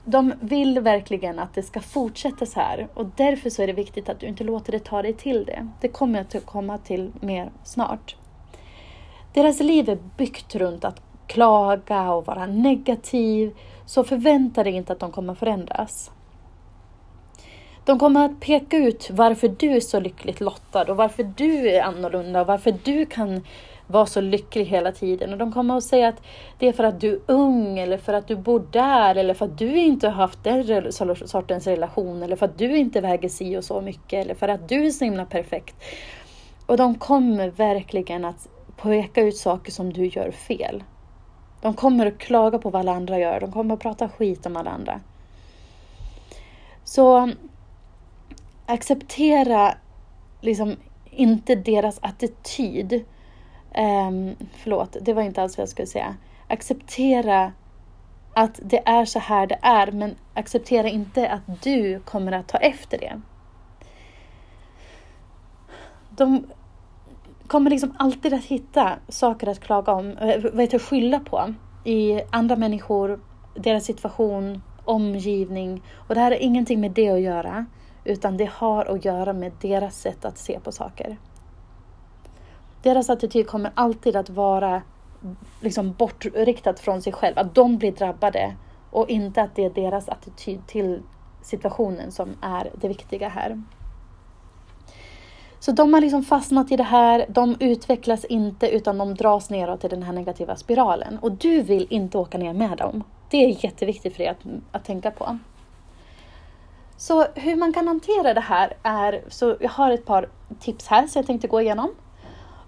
de 0.05 0.33
vill 0.41 0.79
verkligen 0.79 1.39
att 1.39 1.53
det 1.53 1.63
ska 1.63 1.79
fortsätta 1.79 2.45
så 2.45 2.59
här 2.59 2.87
och 2.93 3.05
därför 3.15 3.49
så 3.49 3.61
är 3.61 3.67
det 3.67 3.73
viktigt 3.73 4.09
att 4.09 4.19
du 4.19 4.25
inte 4.25 4.43
låter 4.43 4.71
det 4.71 4.79
ta 4.79 5.01
dig 5.01 5.13
till 5.13 5.45
det. 5.45 5.67
Det 5.81 5.87
kommer 5.87 6.21
att 6.21 6.45
komma 6.45 6.77
till 6.77 7.11
mer 7.21 7.51
snart. 7.63 8.15
Deras 9.37 9.59
liv 9.59 9.89
är 9.89 9.97
byggt 10.17 10.55
runt 10.55 10.85
att 10.85 11.01
klaga 11.27 12.11
och 12.11 12.25
vara 12.25 12.45
negativ, 12.45 13.55
så 13.85 14.03
förvänta 14.03 14.63
dig 14.63 14.73
inte 14.73 14.93
att 14.93 14.99
de 14.99 15.11
kommer 15.11 15.35
förändras. 15.35 16.11
De 17.85 17.99
kommer 17.99 18.25
att 18.25 18.39
peka 18.39 18.77
ut 18.77 19.09
varför 19.11 19.47
du 19.47 19.71
är 19.71 19.79
så 19.79 19.99
lyckligt 19.99 20.41
lottad 20.41 20.83
och 20.83 20.97
varför 20.97 21.23
du 21.23 21.69
är 21.69 21.81
annorlunda 21.81 22.41
och 22.41 22.47
varför 22.47 22.75
du 22.83 23.05
kan 23.05 23.43
vara 23.87 24.05
så 24.05 24.21
lycklig 24.21 24.65
hela 24.65 24.91
tiden. 24.91 25.33
Och 25.33 25.37
de 25.37 25.53
kommer 25.53 25.77
att 25.77 25.83
säga 25.83 26.07
att 26.07 26.21
det 26.59 26.67
är 26.67 26.73
för 26.73 26.83
att 26.83 27.01
du 27.01 27.13
är 27.13 27.19
ung 27.27 27.79
eller 27.79 27.97
för 27.97 28.13
att 28.13 28.27
du 28.27 28.35
bor 28.35 28.67
där 28.71 29.15
eller 29.15 29.33
för 29.33 29.45
att 29.45 29.57
du 29.57 29.77
inte 29.77 30.07
har 30.07 30.15
haft 30.15 30.43
den 30.43 30.91
sortens 31.25 31.67
relation 31.67 32.23
eller 32.23 32.35
för 32.35 32.45
att 32.45 32.57
du 32.57 32.77
inte 32.77 33.01
väger 33.01 33.29
si 33.29 33.57
och 33.57 33.63
så 33.63 33.81
mycket 33.81 34.25
eller 34.25 34.35
för 34.35 34.47
att 34.47 34.69
du 34.69 34.85
är 34.85 34.91
så 34.91 35.05
himla 35.05 35.25
perfekt. 35.25 35.75
Och 36.65 36.77
de 36.77 36.95
kommer 36.95 37.49
verkligen 37.49 38.25
att 38.25 38.47
peka 38.81 39.21
ut 39.21 39.37
saker 39.37 39.71
som 39.71 39.93
du 39.93 40.05
gör 40.05 40.31
fel. 40.31 40.83
De 41.61 41.73
kommer 41.73 42.05
att 42.05 42.17
klaga 42.17 42.57
på 42.59 42.69
vad 42.69 42.79
alla 42.79 42.91
andra 42.95 43.19
gör. 43.19 43.39
De 43.39 43.51
kommer 43.51 43.73
att 43.73 43.79
prata 43.79 44.09
skit 44.09 44.45
om 44.45 44.57
alla 44.57 44.71
andra. 44.71 45.01
Så 46.83 47.17
um, 47.17 47.35
acceptera 48.65 49.73
liksom 50.41 50.75
inte 51.11 51.55
deras 51.55 51.99
attityd. 52.01 52.93
Um, 53.77 54.35
förlåt, 54.53 54.97
det 55.01 55.13
var 55.13 55.21
inte 55.21 55.41
alls 55.41 55.57
vad 55.57 55.61
jag 55.61 55.69
skulle 55.69 55.87
säga. 55.87 56.15
Acceptera 56.47 57.53
att 58.33 58.59
det 58.63 58.87
är 58.87 59.05
så 59.05 59.19
här 59.19 59.47
det 59.47 59.59
är, 59.61 59.91
men 59.91 60.15
acceptera 60.33 60.89
inte 60.89 61.29
att 61.29 61.63
du 61.63 61.99
kommer 61.99 62.31
att 62.31 62.47
ta 62.47 62.57
efter 62.57 62.97
det. 62.97 63.21
De 66.09 66.45
kommer 67.47 67.69
liksom 67.69 67.93
alltid 67.97 68.33
att 68.33 68.43
hitta 68.43 68.93
saker 69.07 69.47
att 69.47 69.59
klaga 69.59 69.91
om, 69.91 70.11
eh, 70.17 70.41
vad 70.43 70.61
heter 70.61 70.79
skylla 70.79 71.19
på 71.19 71.53
i 71.83 72.21
andra 72.29 72.55
människor, 72.55 73.19
deras 73.55 73.85
situation, 73.85 74.61
omgivning. 74.85 75.83
Och 75.95 76.15
det 76.15 76.21
här 76.21 76.31
har 76.31 76.37
ingenting 76.37 76.81
med 76.81 76.91
det 76.91 77.09
att 77.09 77.21
göra. 77.21 77.65
utan 78.03 78.37
det 78.37 78.49
har 78.53 78.85
att 78.85 79.05
göra 79.05 79.33
med 79.33 79.51
deras 79.61 79.99
sätt 79.99 80.25
att 80.25 80.37
se 80.37 80.59
på 80.59 80.71
saker. 80.71 81.17
Deras 82.81 83.09
attityd 83.09 83.47
kommer 83.47 83.71
alltid 83.75 84.15
att 84.15 84.29
vara 84.29 84.81
liksom 85.61 85.93
bortriktat 85.93 86.79
från 86.79 87.01
sig 87.01 87.13
själv, 87.13 87.39
att 87.39 87.55
de 87.55 87.77
blir 87.77 87.91
drabbade 87.91 88.55
och 88.91 89.09
inte 89.09 89.41
att 89.41 89.55
det 89.55 89.65
är 89.65 89.69
deras 89.69 90.09
attityd 90.09 90.67
till 90.67 91.01
situationen 91.41 92.11
som 92.11 92.29
är 92.41 92.69
det 92.75 92.87
viktiga 92.87 93.29
här. 93.29 93.63
Så 95.59 95.71
de 95.71 95.93
har 95.93 96.01
liksom 96.01 96.23
fastnat 96.23 96.71
i 96.71 96.75
det 96.75 96.83
här, 96.83 97.25
de 97.29 97.55
utvecklas 97.59 98.25
inte 98.25 98.69
utan 98.69 98.97
de 98.97 99.15
dras 99.15 99.49
neråt 99.49 99.83
i 99.83 99.87
den 99.87 100.03
här 100.03 100.13
negativa 100.13 100.55
spiralen. 100.55 101.19
Och 101.21 101.31
du 101.31 101.61
vill 101.61 101.87
inte 101.89 102.17
åka 102.17 102.37
ner 102.37 102.53
med 102.53 102.77
dem. 102.77 103.03
Det 103.29 103.37
är 103.37 103.63
jätteviktigt 103.65 104.13
för 104.13 104.23
dig 104.23 104.27
att, 104.27 104.45
att 104.71 104.85
tänka 104.85 105.11
på. 105.11 105.37
Så 106.97 107.25
hur 107.35 107.55
man 107.55 107.73
kan 107.73 107.87
hantera 107.87 108.33
det 108.33 108.41
här 108.41 108.73
är, 108.83 109.23
så 109.27 109.57
jag 109.59 109.69
har 109.69 109.91
ett 109.91 110.05
par 110.05 110.29
tips 110.59 110.87
här 110.87 111.07
som 111.07 111.19
jag 111.19 111.27
tänkte 111.27 111.47
gå 111.47 111.61
igenom. 111.61 111.89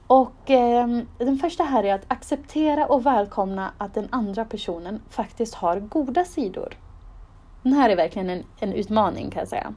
Och 0.08 0.52
eh, 0.52 0.88
den 1.18 1.38
första 1.38 1.64
här 1.64 1.84
är 1.84 1.94
att 1.94 2.06
acceptera 2.08 2.86
och 2.86 3.06
välkomna 3.06 3.72
att 3.78 3.94
den 3.94 4.08
andra 4.10 4.46
personen 4.46 5.02
faktiskt 5.10 5.56
har 5.56 5.80
goda 5.80 6.26
sidor. 6.26 6.78
Den 7.64 7.74
här 7.74 7.90
är 7.90 7.96
verkligen 7.96 8.30
en, 8.30 8.44
en 8.60 8.74
utmaning 8.74 9.30
kan 9.30 9.40
jag 9.40 9.48
säga. 9.48 9.74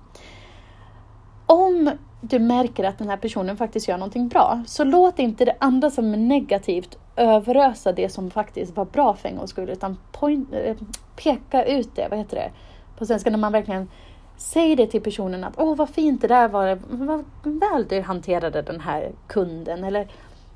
Om 1.47 1.91
du 2.25 2.39
märker 2.39 2.85
att 2.85 2.99
den 2.99 3.09
här 3.09 3.17
personen 3.17 3.57
faktiskt 3.57 3.89
gör 3.89 3.99
någonting 3.99 4.29
bra, 4.29 4.63
så 4.67 4.85
låt 4.85 5.19
inte 5.19 5.45
det 5.45 5.57
andra 5.59 5.91
som 5.91 6.15
är 6.15 6.19
negativt 6.19 6.99
överösa 7.17 7.93
det 7.93 8.09
som 8.09 8.31
faktiskt 8.31 8.77
var 8.77 8.85
bra 8.85 9.15
för 9.15 9.29
en 9.29 9.37
gångs 9.37 9.51
skull, 9.51 9.71
utan 9.71 9.99
point, 10.13 10.53
eh, 10.53 10.77
peka 11.17 11.65
ut 11.65 11.95
det, 11.95 12.07
vad 12.11 12.19
heter 12.19 12.37
det? 12.37 12.51
På 12.99 13.07
svenska, 13.07 13.31
när 13.31 13.39
man 13.39 13.53
verkligen 13.53 13.89
säger 14.37 14.77
det 14.77 14.87
till 14.87 15.01
personen 15.01 15.45
att 15.45 15.55
åh 15.57 15.77
vad 15.77 15.89
fint 15.91 16.21
det 16.21 16.29
där 16.29 16.49
var, 16.49 16.79
vad 16.91 17.25
väl 17.43 17.87
du 17.89 18.01
hanterade 18.01 18.63
den 18.63 18.81
här 18.81 19.13
kunden, 19.27 19.85
eller 19.85 20.09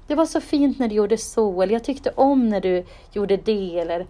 det 0.06 0.14
var 0.14 0.26
så 0.26 0.40
fint 0.40 0.78
när 0.78 0.88
du 0.88 0.94
gjorde 0.94 1.18
så, 1.18 1.62
eller 1.62 1.72
jag 1.72 1.84
tyckte 1.84 2.10
om 2.10 2.48
när 2.48 2.60
du 2.60 2.84
gjorde 3.12 3.36
det, 3.36 3.78
eller 3.78 4.06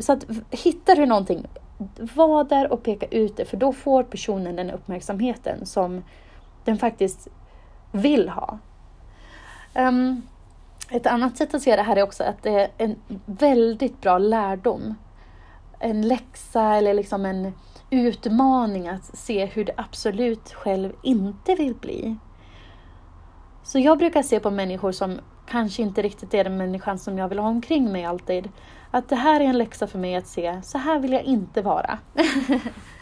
så 0.00 0.12
att 0.12 0.26
hittar 0.50 0.96
du 0.96 1.06
någonting, 1.06 1.46
var 2.14 2.44
där 2.44 2.72
och 2.72 2.82
peka 2.82 3.06
ut 3.06 3.36
det, 3.36 3.44
för 3.44 3.56
då 3.56 3.72
får 3.72 4.02
personen 4.02 4.56
den 4.56 4.70
uppmärksamheten 4.70 5.66
som 5.66 6.02
den 6.68 6.78
faktiskt 6.78 7.28
vill 7.92 8.28
ha. 8.28 8.58
Um, 9.74 10.22
ett 10.90 11.06
annat 11.06 11.36
sätt 11.36 11.54
att 11.54 11.62
se 11.62 11.76
det 11.76 11.82
här 11.82 11.96
är 11.96 12.02
också 12.02 12.24
att 12.24 12.42
det 12.42 12.50
är 12.50 12.68
en 12.78 12.96
väldigt 13.26 14.00
bra 14.00 14.18
lärdom. 14.18 14.94
En 15.78 16.08
läxa 16.08 16.62
eller 16.62 16.94
liksom 16.94 17.26
en 17.26 17.52
utmaning 17.90 18.88
att 18.88 19.04
se 19.04 19.44
hur 19.44 19.64
det 19.64 19.72
absolut 19.76 20.52
själv 20.52 20.92
inte 21.02 21.54
vill 21.54 21.74
bli. 21.74 22.16
Så 23.62 23.78
jag 23.78 23.98
brukar 23.98 24.22
se 24.22 24.40
på 24.40 24.50
människor 24.50 24.92
som 24.92 25.20
kanske 25.46 25.82
inte 25.82 26.02
riktigt 26.02 26.34
är 26.34 26.44
den 26.44 26.56
människan 26.56 26.98
som 26.98 27.18
jag 27.18 27.28
vill 27.28 27.38
ha 27.38 27.48
omkring 27.48 27.92
mig 27.92 28.04
alltid. 28.04 28.48
Att 28.90 29.08
det 29.08 29.16
här 29.16 29.40
är 29.40 29.44
en 29.44 29.58
läxa 29.58 29.86
för 29.86 29.98
mig 29.98 30.16
att 30.16 30.26
se, 30.26 30.62
så 30.62 30.78
här 30.78 30.98
vill 30.98 31.12
jag 31.12 31.22
inte 31.22 31.62
vara. 31.62 31.98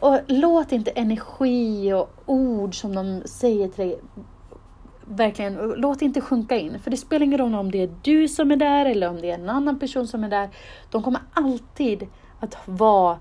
och 0.00 0.20
låt 0.26 0.72
inte 0.72 0.90
energi 0.90 1.92
och 1.92 2.10
ord 2.26 2.80
som 2.80 2.94
de 2.94 3.22
säger 3.24 3.68
till 3.68 3.84
dig 3.84 4.00
verkligen, 5.04 5.54
låt 5.76 6.02
inte 6.02 6.20
sjunka 6.20 6.56
in. 6.56 6.78
För 6.78 6.90
det 6.90 6.96
spelar 6.96 7.26
ingen 7.26 7.38
roll 7.38 7.54
om 7.54 7.70
det 7.70 7.82
är 7.82 7.94
du 8.02 8.28
som 8.28 8.50
är 8.50 8.56
där 8.56 8.86
eller 8.86 9.08
om 9.08 9.20
det 9.20 9.30
är 9.30 9.34
en 9.34 9.48
annan 9.48 9.78
person 9.78 10.06
som 10.06 10.24
är 10.24 10.28
där. 10.28 10.48
De 10.90 11.02
kommer 11.02 11.20
alltid 11.32 12.06
att 12.40 12.56
vara 12.64 13.18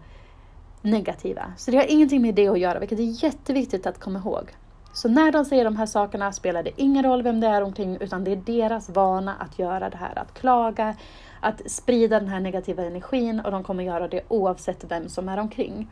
negativa. 0.82 1.54
Så 1.58 1.72
det 1.72 1.78
har 1.78 1.92
ingenting 1.92 2.22
med 2.22 2.36
det 2.36 2.48
att 2.48 2.60
göra, 2.60 2.80
vilket 2.80 3.00
är 3.00 3.24
jätteviktigt 3.24 3.88
att 3.88 4.00
komma 4.00 4.20
ihåg. 4.20 4.56
Så 4.94 5.10
när 5.10 5.32
de 5.32 5.46
säger 5.46 5.64
de 5.64 5.76
här 5.76 5.86
sakerna 5.86 6.32
spelar 6.32 6.64
det 6.64 6.72
ingen 6.76 7.04
roll 7.04 7.24
vem 7.24 7.40
det 7.40 7.48
är 7.48 7.62
omkring, 7.62 7.98
utan 8.00 8.24
det 8.24 8.32
är 8.32 8.36
deras 8.36 8.90
vana 8.90 9.36
att 9.40 9.60
göra 9.60 9.90
det 9.90 9.98
här, 9.98 10.20
att 10.20 10.34
klaga, 10.34 10.96
att 11.40 11.72
sprida 11.72 12.20
den 12.20 12.30
här 12.30 12.40
negativa 12.40 12.84
energin 12.84 13.40
och 13.40 13.52
de 13.52 13.64
kommer 13.64 13.84
göra 13.84 14.08
det 14.08 14.22
oavsett 14.28 14.84
vem 14.92 15.10
som 15.10 15.30
är 15.30 15.38
omkring. 15.38 15.90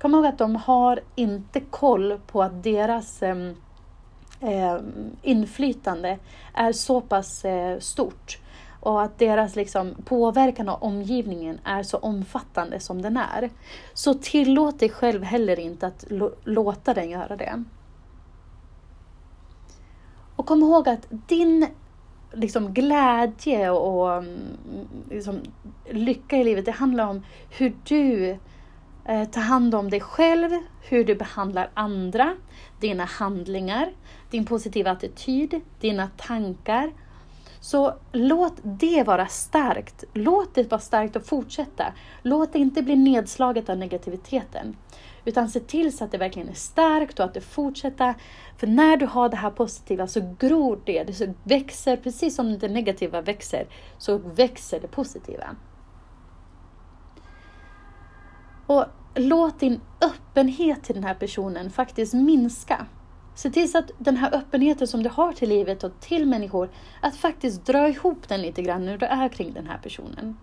Kom 0.00 0.14
ihåg 0.14 0.26
att 0.26 0.38
de 0.38 0.56
har 0.56 1.00
inte 1.14 1.60
koll 1.60 2.20
på 2.26 2.42
att 2.42 2.62
deras 2.62 3.22
eh, 3.22 4.78
inflytande 5.22 6.18
är 6.54 6.72
så 6.72 7.00
pass 7.00 7.44
eh, 7.44 7.78
stort 7.78 8.38
och 8.80 9.02
att 9.02 9.18
deras 9.18 9.56
liksom, 9.56 9.94
påverkan 10.04 10.68
av 10.68 10.82
omgivningen 10.82 11.58
är 11.64 11.82
så 11.82 11.98
omfattande 11.98 12.80
som 12.80 13.02
den 13.02 13.16
är. 13.16 13.50
Så 13.94 14.14
tillåt 14.14 14.78
dig 14.78 14.88
själv 14.88 15.22
heller 15.22 15.58
inte 15.60 15.86
att 15.86 16.04
låta 16.44 16.94
den 16.94 17.10
göra 17.10 17.36
det. 17.36 17.64
Och 20.36 20.46
kom 20.46 20.62
ihåg 20.62 20.88
att 20.88 21.06
din 21.10 21.66
liksom, 22.32 22.74
glädje 22.74 23.70
och 23.70 24.12
mm, 24.12 24.38
liksom, 25.10 25.40
lycka 25.90 26.36
i 26.36 26.44
livet, 26.44 26.64
det 26.64 26.72
handlar 26.72 27.06
om 27.06 27.22
hur 27.50 27.76
du 27.84 28.36
eh, 29.08 29.38
hand 29.38 29.74
om 29.74 29.90
dig 29.90 30.00
själv, 30.00 30.50
hur 30.82 31.04
du 31.04 31.14
behandlar 31.14 31.70
andra, 31.74 32.36
dina 32.80 33.04
handlingar, 33.04 33.92
din 34.30 34.44
positiva 34.44 34.90
attityd, 34.90 35.60
dina 35.80 36.08
tankar. 36.16 36.92
Så 37.60 37.94
låt 38.12 38.54
det 38.62 39.02
vara 39.06 39.26
starkt. 39.26 40.04
Låt 40.12 40.54
det 40.54 40.70
vara 40.70 40.80
starkt 40.80 41.16
och 41.16 41.26
fortsätta. 41.26 41.92
Låt 42.22 42.52
det 42.52 42.58
inte 42.58 42.82
bli 42.82 42.96
nedslaget 42.96 43.68
av 43.68 43.78
negativiteten. 43.78 44.76
Utan 45.24 45.48
se 45.48 45.60
till 45.60 45.96
så 45.96 46.04
att 46.04 46.12
det 46.12 46.18
verkligen 46.18 46.48
är 46.48 46.54
starkt 46.54 47.18
och 47.18 47.24
att 47.24 47.34
det 47.34 47.40
fortsätter. 47.40 48.14
För 48.56 48.66
när 48.66 48.96
du 48.96 49.06
har 49.06 49.28
det 49.28 49.36
här 49.36 49.50
positiva 49.50 50.06
så 50.06 50.34
gror 50.38 50.80
det, 50.84 51.04
det 51.04 51.34
växer, 51.42 51.96
precis 51.96 52.36
som 52.36 52.58
det 52.58 52.68
negativa 52.68 53.20
växer, 53.20 53.66
så 53.98 54.18
växer 54.18 54.80
det 54.80 54.88
positiva. 54.88 55.56
Och 58.66 58.84
låt 59.14 59.60
din 59.60 59.80
öppenhet 60.00 60.82
till 60.82 60.94
den 60.94 61.04
här 61.04 61.14
personen 61.14 61.70
faktiskt 61.70 62.14
minska. 62.14 62.86
Se 63.34 63.50
till 63.50 63.70
så 63.70 63.78
att 63.78 63.90
den 63.98 64.16
här 64.16 64.34
öppenheten 64.34 64.88
som 64.88 65.02
du 65.02 65.08
har 65.08 65.32
till 65.32 65.48
livet 65.48 65.84
och 65.84 66.00
till 66.00 66.26
människor, 66.26 66.68
att 67.00 67.16
faktiskt 67.16 67.66
dra 67.66 67.88
ihop 67.88 68.28
den 68.28 68.42
lite 68.42 68.62
grann 68.62 68.86
när 68.86 68.98
du 68.98 69.06
är 69.06 69.28
kring 69.28 69.52
den 69.52 69.66
här 69.66 69.78
personen. 69.78 70.36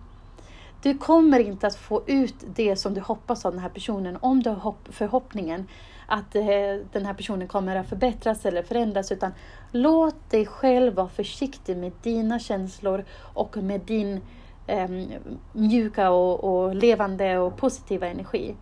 Du 0.82 0.98
kommer 0.98 1.38
inte 1.38 1.66
att 1.66 1.76
få 1.76 2.02
ut 2.06 2.34
det 2.54 2.76
som 2.76 2.94
du 2.94 3.00
hoppas 3.00 3.44
av 3.44 3.52
den 3.52 3.60
här 3.60 3.68
personen 3.68 4.18
om 4.20 4.42
du 4.42 4.50
har 4.50 4.74
förhoppningen 4.90 5.68
att 6.06 6.34
eh, 6.34 6.44
den 6.92 7.06
här 7.06 7.14
personen 7.14 7.48
kommer 7.48 7.76
att 7.76 7.88
förbättras 7.88 8.46
eller 8.46 8.62
förändras. 8.62 9.12
Utan 9.12 9.32
låt 9.72 10.30
dig 10.30 10.46
själv 10.46 10.94
vara 10.94 11.08
försiktig 11.08 11.76
med 11.76 11.92
dina 12.02 12.38
känslor 12.38 13.04
och 13.34 13.56
med 13.56 13.80
din 13.80 14.20
um, 14.68 15.12
mjuka 15.52 16.10
och, 16.10 16.44
och 16.44 16.74
levande 16.74 17.38
och 17.38 17.56
positiva 17.56 18.06
energi. 18.06 18.56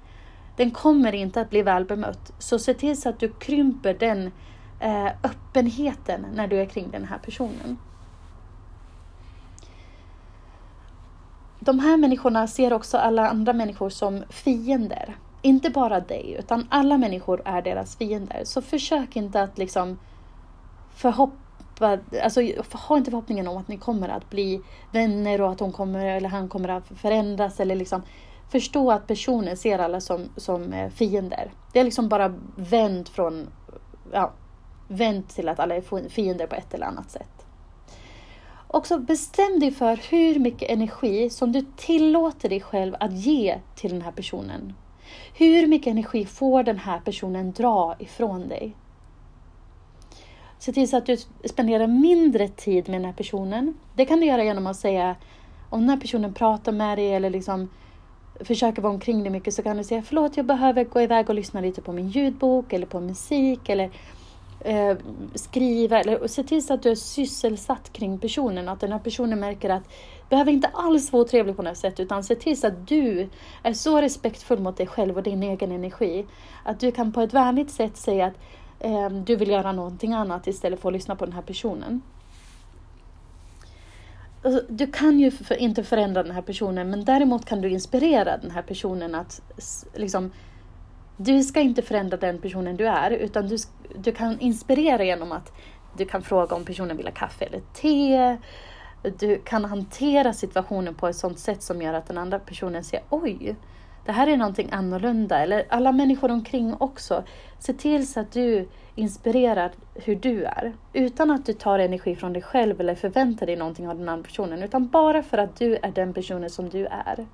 Den 0.56 0.70
kommer 0.70 1.12
inte 1.14 1.40
att 1.40 1.50
bli 1.50 1.62
väl 1.62 1.84
bemött. 1.84 2.32
Så 2.38 2.58
se 2.58 2.74
till 2.74 3.00
så 3.00 3.08
att 3.08 3.20
du 3.20 3.28
krymper 3.28 3.94
den 3.94 4.26
uh, 4.82 5.06
öppenheten 5.06 6.26
när 6.34 6.46
du 6.46 6.60
är 6.60 6.66
kring 6.66 6.90
den 6.90 7.04
här 7.04 7.18
personen. 7.18 7.78
de 11.64 11.78
här 11.78 11.96
människorna 11.96 12.46
ser 12.46 12.72
också 12.72 12.98
alla 12.98 13.28
andra 13.28 13.52
människor 13.52 13.90
som 13.90 14.24
fiender. 14.28 15.16
Inte 15.42 15.70
bara 15.70 16.00
dig, 16.00 16.36
utan 16.38 16.66
alla 16.70 16.98
människor 16.98 17.42
är 17.44 17.62
deras 17.62 17.96
fiender. 17.96 18.42
Så 18.44 18.62
försök 18.62 19.16
inte 19.16 19.42
att 19.42 19.58
liksom 19.58 19.98
förhoppa, 21.82 22.22
alltså 22.22 22.40
ha 22.72 22.96
inte 22.96 23.10
förhoppningen 23.10 23.48
om 23.48 23.56
att 23.56 23.68
ni 23.68 23.76
kommer 23.76 24.08
att 24.08 24.30
bli 24.30 24.60
vänner 24.92 25.40
och 25.40 25.50
att 25.50 25.60
hon 25.60 25.72
kommer, 25.72 26.06
eller 26.06 26.28
han 26.28 26.48
kommer 26.48 26.68
att 26.68 26.88
förändras 26.88 27.60
eller 27.60 27.74
liksom 27.74 28.02
förstå 28.50 28.90
att 28.90 29.06
personen 29.06 29.56
ser 29.56 29.78
alla 29.78 30.00
som, 30.00 30.28
som 30.36 30.72
eh, 30.72 30.90
fiender. 30.90 31.52
Det 31.72 31.80
är 31.80 31.84
liksom 31.84 32.08
bara 32.08 32.34
vänt 32.56 33.08
från, 33.08 33.48
ja, 34.12 34.32
vänt 34.88 35.28
till 35.28 35.48
att 35.48 35.60
alla 35.60 35.76
är 35.76 36.08
fiender 36.08 36.46
på 36.46 36.54
ett 36.54 36.74
eller 36.74 36.86
annat 36.86 37.10
sätt. 37.10 37.46
Också 38.68 38.98
bestäm 38.98 39.60
dig 39.60 39.70
för 39.70 40.00
hur 40.10 40.38
mycket 40.38 40.70
energi 40.70 41.30
som 41.30 41.52
du 41.52 41.62
tillåter 41.76 42.48
dig 42.48 42.60
själv 42.60 42.96
att 43.00 43.12
ge 43.12 43.58
till 43.74 43.90
den 43.90 44.02
här 44.02 44.12
personen. 44.12 44.74
Hur 45.34 45.66
mycket 45.66 45.90
energi 45.90 46.26
får 46.26 46.62
den 46.62 46.78
här 46.78 47.00
personen 47.00 47.52
dra 47.52 47.96
ifrån 47.98 48.48
dig? 48.48 48.76
Se 50.62 50.72
till 50.72 50.88
så 50.88 50.96
att 50.96 51.06
du 51.06 51.16
spenderar 51.44 51.86
mindre 51.86 52.48
tid 52.48 52.88
med 52.88 53.00
den 53.00 53.04
här 53.04 53.12
personen. 53.12 53.74
Det 53.94 54.04
kan 54.04 54.20
du 54.20 54.26
göra 54.26 54.44
genom 54.44 54.66
att 54.66 54.76
säga, 54.76 55.16
om 55.70 55.80
den 55.80 55.90
här 55.90 55.96
personen 55.96 56.34
pratar 56.34 56.72
med 56.72 56.98
dig 56.98 57.14
eller 57.14 57.30
liksom 57.30 57.68
försöker 58.40 58.82
vara 58.82 58.92
omkring 58.92 59.22
dig 59.22 59.32
mycket 59.32 59.54
så 59.54 59.62
kan 59.62 59.76
du 59.76 59.84
säga 59.84 60.02
förlåt, 60.02 60.36
jag 60.36 60.46
behöver 60.46 60.84
gå 60.84 61.00
iväg 61.00 61.28
och 61.28 61.34
lyssna 61.34 61.60
lite 61.60 61.82
på 61.82 61.92
min 61.92 62.08
ljudbok 62.08 62.72
eller 62.72 62.86
på 62.86 63.00
musik 63.00 63.68
eller 63.68 63.90
eh, 64.60 64.96
skriva 65.34 66.00
eller 66.00 66.28
se 66.28 66.42
till 66.42 66.66
så 66.66 66.74
att 66.74 66.82
du 66.82 66.90
är 66.90 66.94
sysselsatt 66.94 67.92
kring 67.92 68.18
personen. 68.18 68.68
Att 68.68 68.80
den 68.80 68.92
här 68.92 68.98
personen 68.98 69.40
märker 69.40 69.70
att 69.70 69.82
behöver 70.28 70.52
inte 70.52 70.68
alls 70.68 71.12
vara 71.12 71.22
otrevlig 71.22 71.56
på 71.56 71.62
något 71.62 71.78
sätt 71.78 72.00
utan 72.00 72.24
se 72.24 72.34
till 72.34 72.60
så 72.60 72.66
att 72.66 72.88
du 72.88 73.28
är 73.62 73.72
så 73.72 74.00
respektfull 74.00 74.60
mot 74.60 74.76
dig 74.76 74.86
själv 74.86 75.16
och 75.16 75.22
din 75.22 75.42
egen 75.42 75.72
energi. 75.72 76.26
Att 76.64 76.80
du 76.80 76.92
kan 76.92 77.12
på 77.12 77.20
ett 77.20 77.34
vänligt 77.34 77.70
sätt 77.70 77.96
säga 77.96 78.26
att 78.26 78.34
Ehm, 78.84 79.24
du 79.24 79.36
vill 79.36 79.50
göra 79.50 79.72
någonting 79.72 80.12
annat 80.12 80.46
istället 80.46 80.80
för 80.80 80.88
att 80.88 80.92
lyssna 80.92 81.16
på 81.16 81.24
den 81.24 81.34
här 81.34 81.42
personen. 81.42 82.02
Alltså, 84.44 84.64
du 84.68 84.86
kan 84.86 85.20
ju 85.20 85.32
inte 85.58 85.84
förändra 85.84 86.22
den 86.22 86.32
här 86.32 86.42
personen 86.42 86.90
men 86.90 87.04
däremot 87.04 87.44
kan 87.44 87.60
du 87.60 87.68
inspirera 87.68 88.36
den 88.36 88.50
här 88.50 88.62
personen 88.62 89.14
att 89.14 89.42
liksom 89.94 90.30
du 91.16 91.42
ska 91.42 91.60
inte 91.60 91.82
förändra 91.82 92.16
den 92.16 92.38
personen 92.38 92.76
du 92.76 92.88
är 92.88 93.10
utan 93.10 93.48
du, 93.48 93.56
du 93.96 94.12
kan 94.12 94.40
inspirera 94.40 95.04
genom 95.04 95.32
att 95.32 95.52
du 95.96 96.04
kan 96.04 96.22
fråga 96.22 96.56
om 96.56 96.64
personen 96.64 96.96
vill 96.96 97.06
ha 97.06 97.12
kaffe 97.12 97.44
eller 97.44 97.60
te. 97.74 98.36
Du 99.18 99.38
kan 99.44 99.64
hantera 99.64 100.32
situationen 100.32 100.94
på 100.94 101.08
ett 101.08 101.16
sådant 101.16 101.38
sätt 101.38 101.62
som 101.62 101.82
gör 101.82 101.94
att 101.94 102.06
den 102.06 102.18
andra 102.18 102.38
personen 102.38 102.84
ser 102.84 103.00
oj, 103.10 103.56
det 104.04 104.12
här 104.12 104.26
är 104.26 104.36
någonting 104.36 104.68
annorlunda. 104.72 105.38
Eller 105.38 105.64
alla 105.68 105.92
människor 105.92 106.30
omkring 106.30 106.74
också. 106.78 107.24
Se 107.58 107.72
till 107.72 108.08
så 108.08 108.20
att 108.20 108.32
du 108.32 108.68
inspirerar 108.94 109.72
hur 109.94 110.16
du 110.16 110.44
är. 110.44 110.72
Utan 110.92 111.30
att 111.30 111.46
du 111.46 111.52
tar 111.52 111.78
energi 111.78 112.16
från 112.16 112.32
dig 112.32 112.42
själv 112.42 112.80
eller 112.80 112.94
förväntar 112.94 113.46
dig 113.46 113.56
någonting 113.56 113.88
av 113.88 113.98
den 113.98 114.08
andra 114.08 114.24
personen. 114.24 114.62
Utan 114.62 114.88
bara 114.88 115.22
för 115.22 115.38
att 115.38 115.56
du 115.56 115.76
är 115.76 115.92
den 115.92 116.14
personen 116.14 116.50
som 116.50 116.68
du 116.68 116.86
är. 116.86 117.26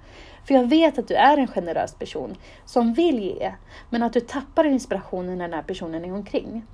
För 0.44 0.54
jag 0.54 0.68
vet 0.68 0.98
att 0.98 1.08
du 1.08 1.14
är 1.14 1.36
en 1.36 1.46
generös 1.46 1.94
person 1.94 2.36
som 2.64 2.94
vill 2.94 3.18
ge. 3.18 3.52
Men 3.90 4.02
att 4.02 4.12
du 4.12 4.20
tappar 4.20 4.64
inspirationen 4.64 5.38
när 5.38 5.44
den 5.48 5.54
här 5.54 5.62
personen 5.62 6.04
är 6.04 6.12
omkring. 6.12 6.66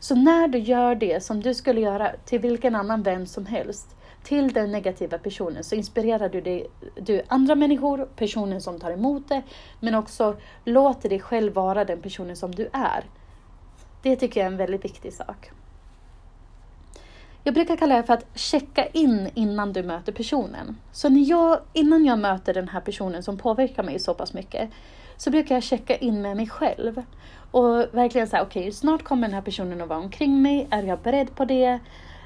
Så 0.00 0.14
när 0.14 0.48
du 0.48 0.58
gör 0.58 0.94
det 0.94 1.24
som 1.24 1.40
du 1.40 1.54
skulle 1.54 1.80
göra 1.80 2.12
till 2.24 2.40
vilken 2.40 2.74
annan 2.74 3.02
vän 3.02 3.26
som 3.26 3.46
helst 3.46 3.97
till 4.28 4.52
den 4.52 4.72
negativa 4.72 5.18
personen 5.18 5.64
så 5.64 5.74
inspirerar 5.74 6.28
du, 6.28 6.40
dig, 6.40 6.66
du 6.96 7.22
andra 7.28 7.54
människor, 7.54 8.08
personen 8.16 8.60
som 8.60 8.80
tar 8.80 8.90
emot 8.90 9.28
det, 9.28 9.42
men 9.80 9.94
också 9.94 10.36
låter 10.64 11.08
dig 11.08 11.20
själv 11.20 11.52
vara 11.52 11.84
den 11.84 12.02
personen 12.02 12.36
som 12.36 12.54
du 12.54 12.68
är. 12.72 13.04
Det 14.02 14.16
tycker 14.16 14.40
jag 14.40 14.46
är 14.46 14.50
en 14.50 14.56
väldigt 14.56 14.84
viktig 14.84 15.12
sak. 15.12 15.50
Jag 17.44 17.54
brukar 17.54 17.76
kalla 17.76 17.96
det 17.96 18.02
för 18.02 18.14
att 18.14 18.26
checka 18.34 18.86
in 18.86 19.30
innan 19.34 19.72
du 19.72 19.82
möter 19.82 20.12
personen. 20.12 20.76
Så 20.92 21.08
när 21.08 21.30
jag, 21.30 21.60
innan 21.72 22.04
jag 22.04 22.18
möter 22.18 22.54
den 22.54 22.68
här 22.68 22.80
personen 22.80 23.22
som 23.22 23.38
påverkar 23.38 23.82
mig 23.82 23.98
så 23.98 24.14
pass 24.14 24.34
mycket, 24.34 24.70
så 25.16 25.30
brukar 25.30 25.54
jag 25.54 25.62
checka 25.62 25.96
in 25.96 26.22
med 26.22 26.36
mig 26.36 26.48
själv. 26.48 27.02
Och 27.50 27.94
verkligen 27.94 28.28
säga, 28.28 28.42
okej, 28.42 28.62
okay, 28.62 28.72
snart 28.72 29.02
kommer 29.02 29.26
den 29.28 29.34
här 29.34 29.42
personen 29.42 29.80
att 29.80 29.88
vara 29.88 29.98
omkring 29.98 30.42
mig. 30.42 30.68
Är 30.70 30.82
jag 30.82 30.98
beredd 30.98 31.34
på 31.34 31.44
det? 31.44 31.78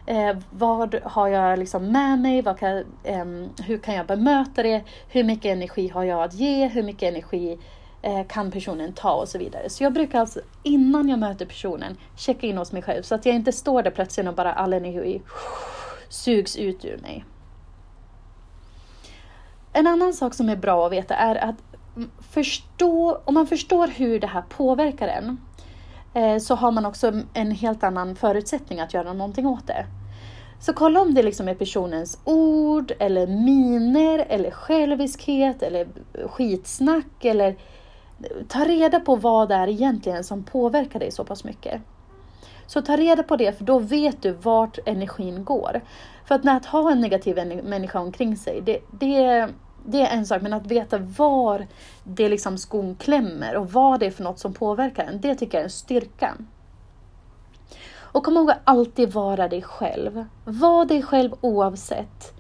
Eh, 0.07 0.37
vad 0.51 0.95
har 1.03 1.29
jag 1.29 1.59
liksom 1.59 1.93
med 1.93 2.19
mig? 2.19 2.43
Vad 2.43 2.59
kan, 2.59 2.79
eh, 3.03 3.25
hur 3.65 3.79
kan 3.79 3.95
jag 3.95 4.07
bemöta 4.07 4.63
det? 4.63 4.83
Hur 5.09 5.25
mycket 5.25 5.53
energi 5.53 5.89
har 5.89 6.05
jag 6.05 6.23
att 6.23 6.35
ge? 6.35 6.67
Hur 6.67 6.83
mycket 6.83 7.03
energi 7.03 7.59
eh, 8.03 8.27
kan 8.27 8.51
personen 8.51 8.93
ta 8.93 9.13
och 9.13 9.29
så 9.29 9.39
vidare. 9.39 9.71
Så 9.71 9.85
jag 9.85 9.93
brukar 9.93 10.21
alltså 10.21 10.41
innan 10.63 11.09
jag 11.09 11.19
möter 11.19 11.47
personen 11.47 11.97
checka 12.17 12.47
in 12.47 12.59
hos 12.59 12.73
mig 12.73 12.83
själv 12.83 13.03
så 13.03 13.15
att 13.15 13.27
jag 13.27 13.35
inte 13.35 13.53
står 13.53 13.83
där 13.83 13.91
plötsligt 13.91 14.29
och 14.29 14.35
bara 14.35 14.53
all 14.53 14.73
energi 14.73 15.23
sugs 16.09 16.57
ut 16.57 16.85
ur 16.85 16.99
mig. 16.99 17.25
En 19.73 19.87
annan 19.87 20.15
sak 20.15 20.35
som 20.35 20.49
är 20.49 20.57
bra 20.57 20.87
att 20.87 20.93
veta 20.93 21.15
är 21.15 21.35
att 21.35 21.57
förstå, 22.31 23.21
om 23.25 23.35
man 23.35 23.47
förstår 23.47 23.89
hur 23.89 24.21
det 24.21 24.27
här 24.27 24.43
påverkar 24.43 25.09
en 25.09 25.41
Eh, 26.15 26.39
så 26.39 26.55
har 26.55 26.73
man 26.73 26.87
också 26.87 27.13
en 27.35 27.51
helt 27.51 27.85
annan 27.85 28.17
förutsättning 28.17 28.81
att 28.81 28.95
göra 28.95 29.13
någonting 29.13 29.47
åt 29.47 29.67
det. 29.67 29.87
Så 30.61 30.73
kolla 30.73 31.01
om 31.01 31.15
det 31.15 31.23
liksom 31.23 31.49
är 31.49 31.55
personens 31.55 32.19
ord, 32.25 32.93
eller 32.99 33.27
miner, 33.27 34.27
eller 34.29 34.51
själviskhet, 34.51 35.63
eller 35.63 35.87
skitsnack, 36.27 37.25
eller 37.25 37.57
ta 38.49 38.65
reda 38.65 39.01
på 39.01 39.17
vad 39.17 39.49
det 39.49 39.55
är 39.55 39.69
egentligen 39.69 40.25
som 40.25 40.45
påverkar 40.45 41.01
dig 41.01 41.11
så 41.11 41.25
pass 41.25 41.45
mycket. 41.45 41.81
Så 42.67 42.83
ta 42.83 42.97
reda 42.97 43.23
på 43.23 43.37
det, 43.37 43.59
för 43.59 43.65
då 43.65 43.79
vet 43.79 44.23
du 44.23 44.33
vart 44.33 44.79
energin 44.87 45.45
går. 45.45 45.81
För 46.25 46.35
att, 46.35 46.45
när 46.45 46.57
att 46.57 46.67
ha 46.67 46.91
en 46.93 47.01
negativ 47.01 47.63
människa 47.65 48.01
omkring 48.01 48.37
sig, 48.37 48.61
det, 48.61 48.79
det, 48.91 49.49
det 49.85 50.01
är 50.01 50.17
en 50.17 50.27
sak, 50.27 50.43
men 50.43 50.53
att 50.53 50.67
veta 50.67 50.99
var 50.99 51.67
det 52.05 52.29
liksom 52.29 52.59
skon 52.59 52.95
klämmer 52.95 53.57
och 53.57 53.73
vad 53.73 54.01
det 54.01 54.07
är 54.07 54.11
för 54.11 54.25
något 54.25 54.39
som 54.39 54.55
påverkar 54.55 55.05
en, 55.05 55.21
det 55.21 55.35
tycker 55.35 55.59
jag 55.59 55.61
är 55.61 55.65
en 55.65 55.71
styrka. 55.71 56.37
Och 58.13 58.25
kom 58.25 58.37
ihåg 58.37 58.51
att 58.51 58.61
alltid 58.65 59.13
vara 59.13 59.49
dig 59.49 59.63
själv. 59.63 60.25
Var 60.45 60.85
dig 60.85 61.03
själv 61.03 61.35
oavsett. 61.41 62.35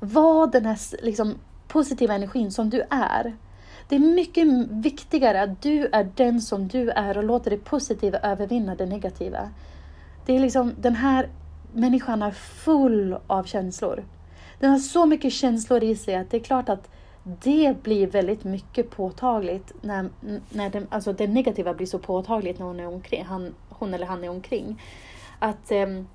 Var 0.00 0.46
den 0.46 0.66
här 0.66 1.04
liksom, 1.04 1.34
positiva 1.68 2.14
energin 2.14 2.52
som 2.52 2.70
du 2.70 2.82
är. 2.90 3.36
Det 3.88 3.96
är 3.96 4.00
mycket 4.00 4.46
viktigare 4.70 5.42
att 5.42 5.62
du 5.62 5.86
är 5.86 6.10
den 6.16 6.40
som 6.40 6.68
du 6.68 6.90
är 6.90 7.18
och 7.18 7.24
låter 7.24 7.50
det 7.50 7.56
positiva 7.56 8.18
övervinna 8.18 8.74
det 8.74 8.86
negativa. 8.86 9.50
Det 10.26 10.36
är 10.36 10.40
liksom, 10.40 10.74
den 10.80 10.96
här 10.96 11.28
människan 11.72 12.22
är 12.22 12.30
full 12.30 13.16
av 13.26 13.44
känslor. 13.44 14.04
Den 14.58 14.70
har 14.70 14.78
så 14.78 15.06
mycket 15.06 15.32
känslor 15.32 15.84
i 15.84 15.96
sig 15.96 16.14
att 16.14 16.30
det 16.30 16.36
är 16.36 16.44
klart 16.44 16.68
att 16.68 16.90
det 17.42 17.82
blir 17.82 18.06
väldigt 18.06 18.44
mycket 18.44 18.90
påtagligt 18.90 19.72
när, 19.82 20.08
när 20.50 20.70
den, 20.70 20.86
alltså 20.90 21.12
det 21.12 21.26
negativa 21.26 21.74
blir 21.74 21.86
så 21.86 21.98
påtagligt 21.98 22.58
när 22.58 22.66
hon, 22.66 22.80
är 22.80 22.86
omkring, 22.86 23.24
han, 23.24 23.54
hon 23.68 23.94
eller 23.94 24.06
han 24.06 24.24
är 24.24 24.28
omkring. 24.28 24.82
Att 25.38 25.72
um, 25.72 26.08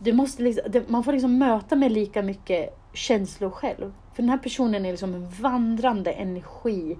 du 0.00 0.12
måste 0.12 0.42
liksom, 0.42 0.72
det, 0.72 0.88
man 0.88 1.04
får 1.04 1.12
liksom 1.12 1.38
möta 1.38 1.76
med 1.76 1.92
lika 1.92 2.22
mycket 2.22 2.78
känslor 2.92 3.50
själv. 3.50 3.92
För 4.14 4.22
den 4.22 4.30
här 4.30 4.38
personen 4.38 4.86
är 4.86 4.90
liksom 4.90 5.14
en 5.14 5.30
vandrande 5.30 6.12
energi. 6.12 6.98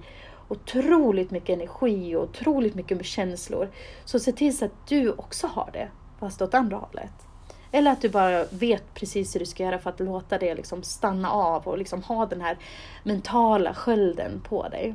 Otroligt 0.49 1.31
mycket 1.31 1.57
energi 1.57 2.17
och 2.17 2.23
otroligt 2.23 2.75
mycket 2.75 3.05
känslor. 3.05 3.71
Så 4.05 4.19
se 4.19 4.33
till 4.33 4.57
så 4.59 4.65
att 4.65 4.89
du 4.89 5.13
också 5.13 5.47
har 5.47 5.71
det, 5.73 5.89
fast 6.21 6.43
åt 6.43 6.55
andra 6.55 6.77
hållet. 6.77 7.28
Eller 7.73 7.91
att 7.91 8.01
du 8.01 8.09
bara 8.09 8.45
vet 8.45 8.95
precis 8.95 9.35
hur 9.35 9.41
du 9.41 9.47
ska 9.47 9.63
göra 9.63 9.79
för 9.79 9.91
att 9.91 10.01
låta 10.01 10.39
det 10.39 10.55
liksom 10.55 10.83
stanna 10.83 11.31
av 11.31 11.69
och 11.69 11.79
liksom 11.79 12.03
ha 12.03 12.27
den 12.27 12.41
här 12.41 12.59
mentala 13.03 13.75
skölden 13.75 14.41
på 14.41 14.69
dig. 14.69 14.95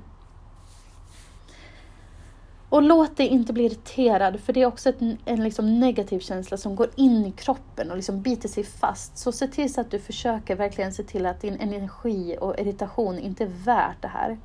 Och 2.74 2.82
låt 2.82 3.18
dig 3.18 3.28
inte 3.28 3.54
bli 3.54 3.66
irriterad, 3.66 4.40
för 4.40 4.54
det 4.54 4.62
är 4.62 4.66
också 4.66 4.90
ett, 4.90 5.02
en 5.26 5.44
liksom 5.44 5.80
negativ 5.80 6.20
känsla 6.20 6.58
som 6.58 6.76
går 6.76 6.90
in 6.96 7.26
i 7.26 7.32
kroppen 7.32 7.92
och 7.92 7.96
liksom 7.96 8.22
biter 8.22 8.50
sig 8.50 8.64
fast. 8.64 9.18
Så 9.18 9.32
se 9.32 9.48
till 9.48 9.74
så 9.74 9.82
att 9.82 9.92
du 9.92 10.00
försöker 10.00 10.56
verkligen 10.56 10.94
se 10.94 11.04
till 11.04 11.26
att 11.26 11.42
din 11.42 11.60
energi 11.60 12.38
och 12.42 12.60
irritation 12.60 13.20
inte 13.20 13.44
är 13.44 13.52
värt 13.66 14.02
det 14.02 14.08
här. 14.08 14.38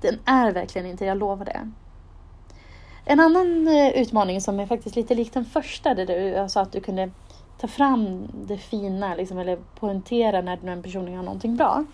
Den 0.00 0.18
är 0.24 0.52
verkligen 0.52 0.86
inte, 0.86 1.04
jag 1.04 1.18
lovar 1.18 1.44
det. 1.44 1.70
En 3.04 3.20
annan 3.20 3.68
eh, 3.68 3.88
utmaning 3.88 4.40
som 4.40 4.60
är 4.60 4.66
faktiskt 4.66 4.96
lite 4.96 5.14
lik 5.14 5.32
den 5.32 5.44
första, 5.44 5.94
där 5.94 6.06
du 6.06 6.48
sa 6.48 6.60
att 6.60 6.72
du 6.72 6.80
kunde 6.80 7.10
ta 7.58 7.68
fram 7.68 8.28
det 8.34 8.58
fina, 8.58 9.14
liksom, 9.14 9.38
eller 9.38 9.58
poängtera 9.74 10.40
när 10.40 10.56
den 10.56 10.82
personen 10.82 11.12
gör 11.12 11.22
någonting 11.22 11.56
bra. 11.56 11.84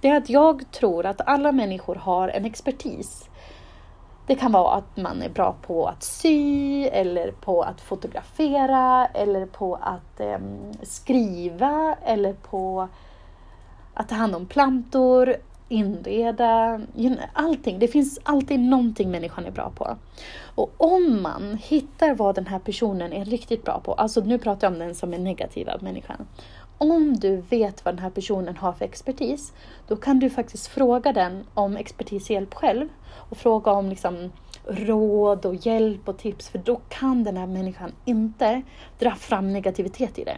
Det 0.00 0.08
är 0.08 0.16
att 0.16 0.30
jag 0.30 0.70
tror 0.70 1.06
att 1.06 1.20
alla 1.26 1.52
människor 1.52 1.94
har 1.94 2.28
en 2.28 2.44
expertis 2.44 3.28
det 4.26 4.34
kan 4.34 4.52
vara 4.52 4.74
att 4.74 4.96
man 4.96 5.22
är 5.22 5.28
bra 5.28 5.56
på 5.66 5.86
att 5.86 6.02
sy, 6.02 6.84
eller 6.84 7.32
på 7.32 7.62
att 7.62 7.80
fotografera, 7.80 9.06
eller 9.06 9.46
på 9.46 9.74
att 9.74 10.20
eh, 10.20 10.38
skriva, 10.82 11.96
eller 12.02 12.32
på 12.32 12.88
att 13.94 14.08
ta 14.08 14.14
hand 14.14 14.34
om 14.34 14.46
plantor, 14.46 15.36
inreda, 15.74 16.80
allting. 17.32 17.78
Det 17.78 17.88
finns 17.88 18.18
alltid 18.22 18.60
någonting 18.60 19.10
människan 19.10 19.46
är 19.46 19.50
bra 19.50 19.70
på. 19.70 19.96
Och 20.54 20.70
om 20.76 21.22
man 21.22 21.58
hittar 21.62 22.14
vad 22.14 22.34
den 22.34 22.46
här 22.46 22.58
personen 22.58 23.12
är 23.12 23.24
riktigt 23.24 23.64
bra 23.64 23.80
på, 23.80 23.92
alltså 23.92 24.20
nu 24.20 24.38
pratar 24.38 24.66
jag 24.66 24.72
om 24.72 24.78
den 24.78 24.94
som 24.94 25.14
är 25.14 25.18
negativa 25.18 25.78
människan. 25.80 26.26
Om 26.78 27.16
du 27.16 27.36
vet 27.36 27.84
vad 27.84 27.94
den 27.94 28.02
här 28.02 28.10
personen 28.10 28.56
har 28.56 28.72
för 28.72 28.84
expertis, 28.84 29.52
då 29.88 29.96
kan 29.96 30.18
du 30.18 30.30
faktiskt 30.30 30.66
fråga 30.66 31.12
den 31.12 31.44
om 31.54 31.76
expertishjälp 31.76 32.54
själv 32.54 32.88
och 33.30 33.36
fråga 33.36 33.72
om 33.72 33.88
liksom 33.88 34.32
råd 34.66 35.46
och 35.46 35.54
hjälp 35.54 36.08
och 36.08 36.18
tips, 36.18 36.48
för 36.48 36.58
då 36.58 36.80
kan 36.88 37.24
den 37.24 37.36
här 37.36 37.46
människan 37.46 37.92
inte 38.04 38.62
dra 38.98 39.10
fram 39.10 39.52
negativitet 39.52 40.18
i 40.18 40.24
det. 40.24 40.36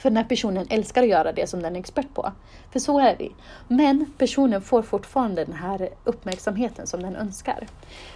För 0.00 0.10
den 0.10 0.16
här 0.16 0.24
personen 0.24 0.66
älskar 0.70 1.02
att 1.02 1.08
göra 1.08 1.32
det 1.32 1.46
som 1.46 1.62
den 1.62 1.76
är 1.76 1.80
expert 1.80 2.14
på. 2.14 2.32
För 2.70 2.78
så 2.78 3.00
är 3.00 3.16
vi. 3.16 3.32
Men 3.68 4.12
personen 4.18 4.62
får 4.62 4.82
fortfarande 4.82 5.44
den 5.44 5.54
här 5.54 5.88
uppmärksamheten 6.04 6.86
som 6.86 7.02
den 7.02 7.16
önskar. 7.16 7.66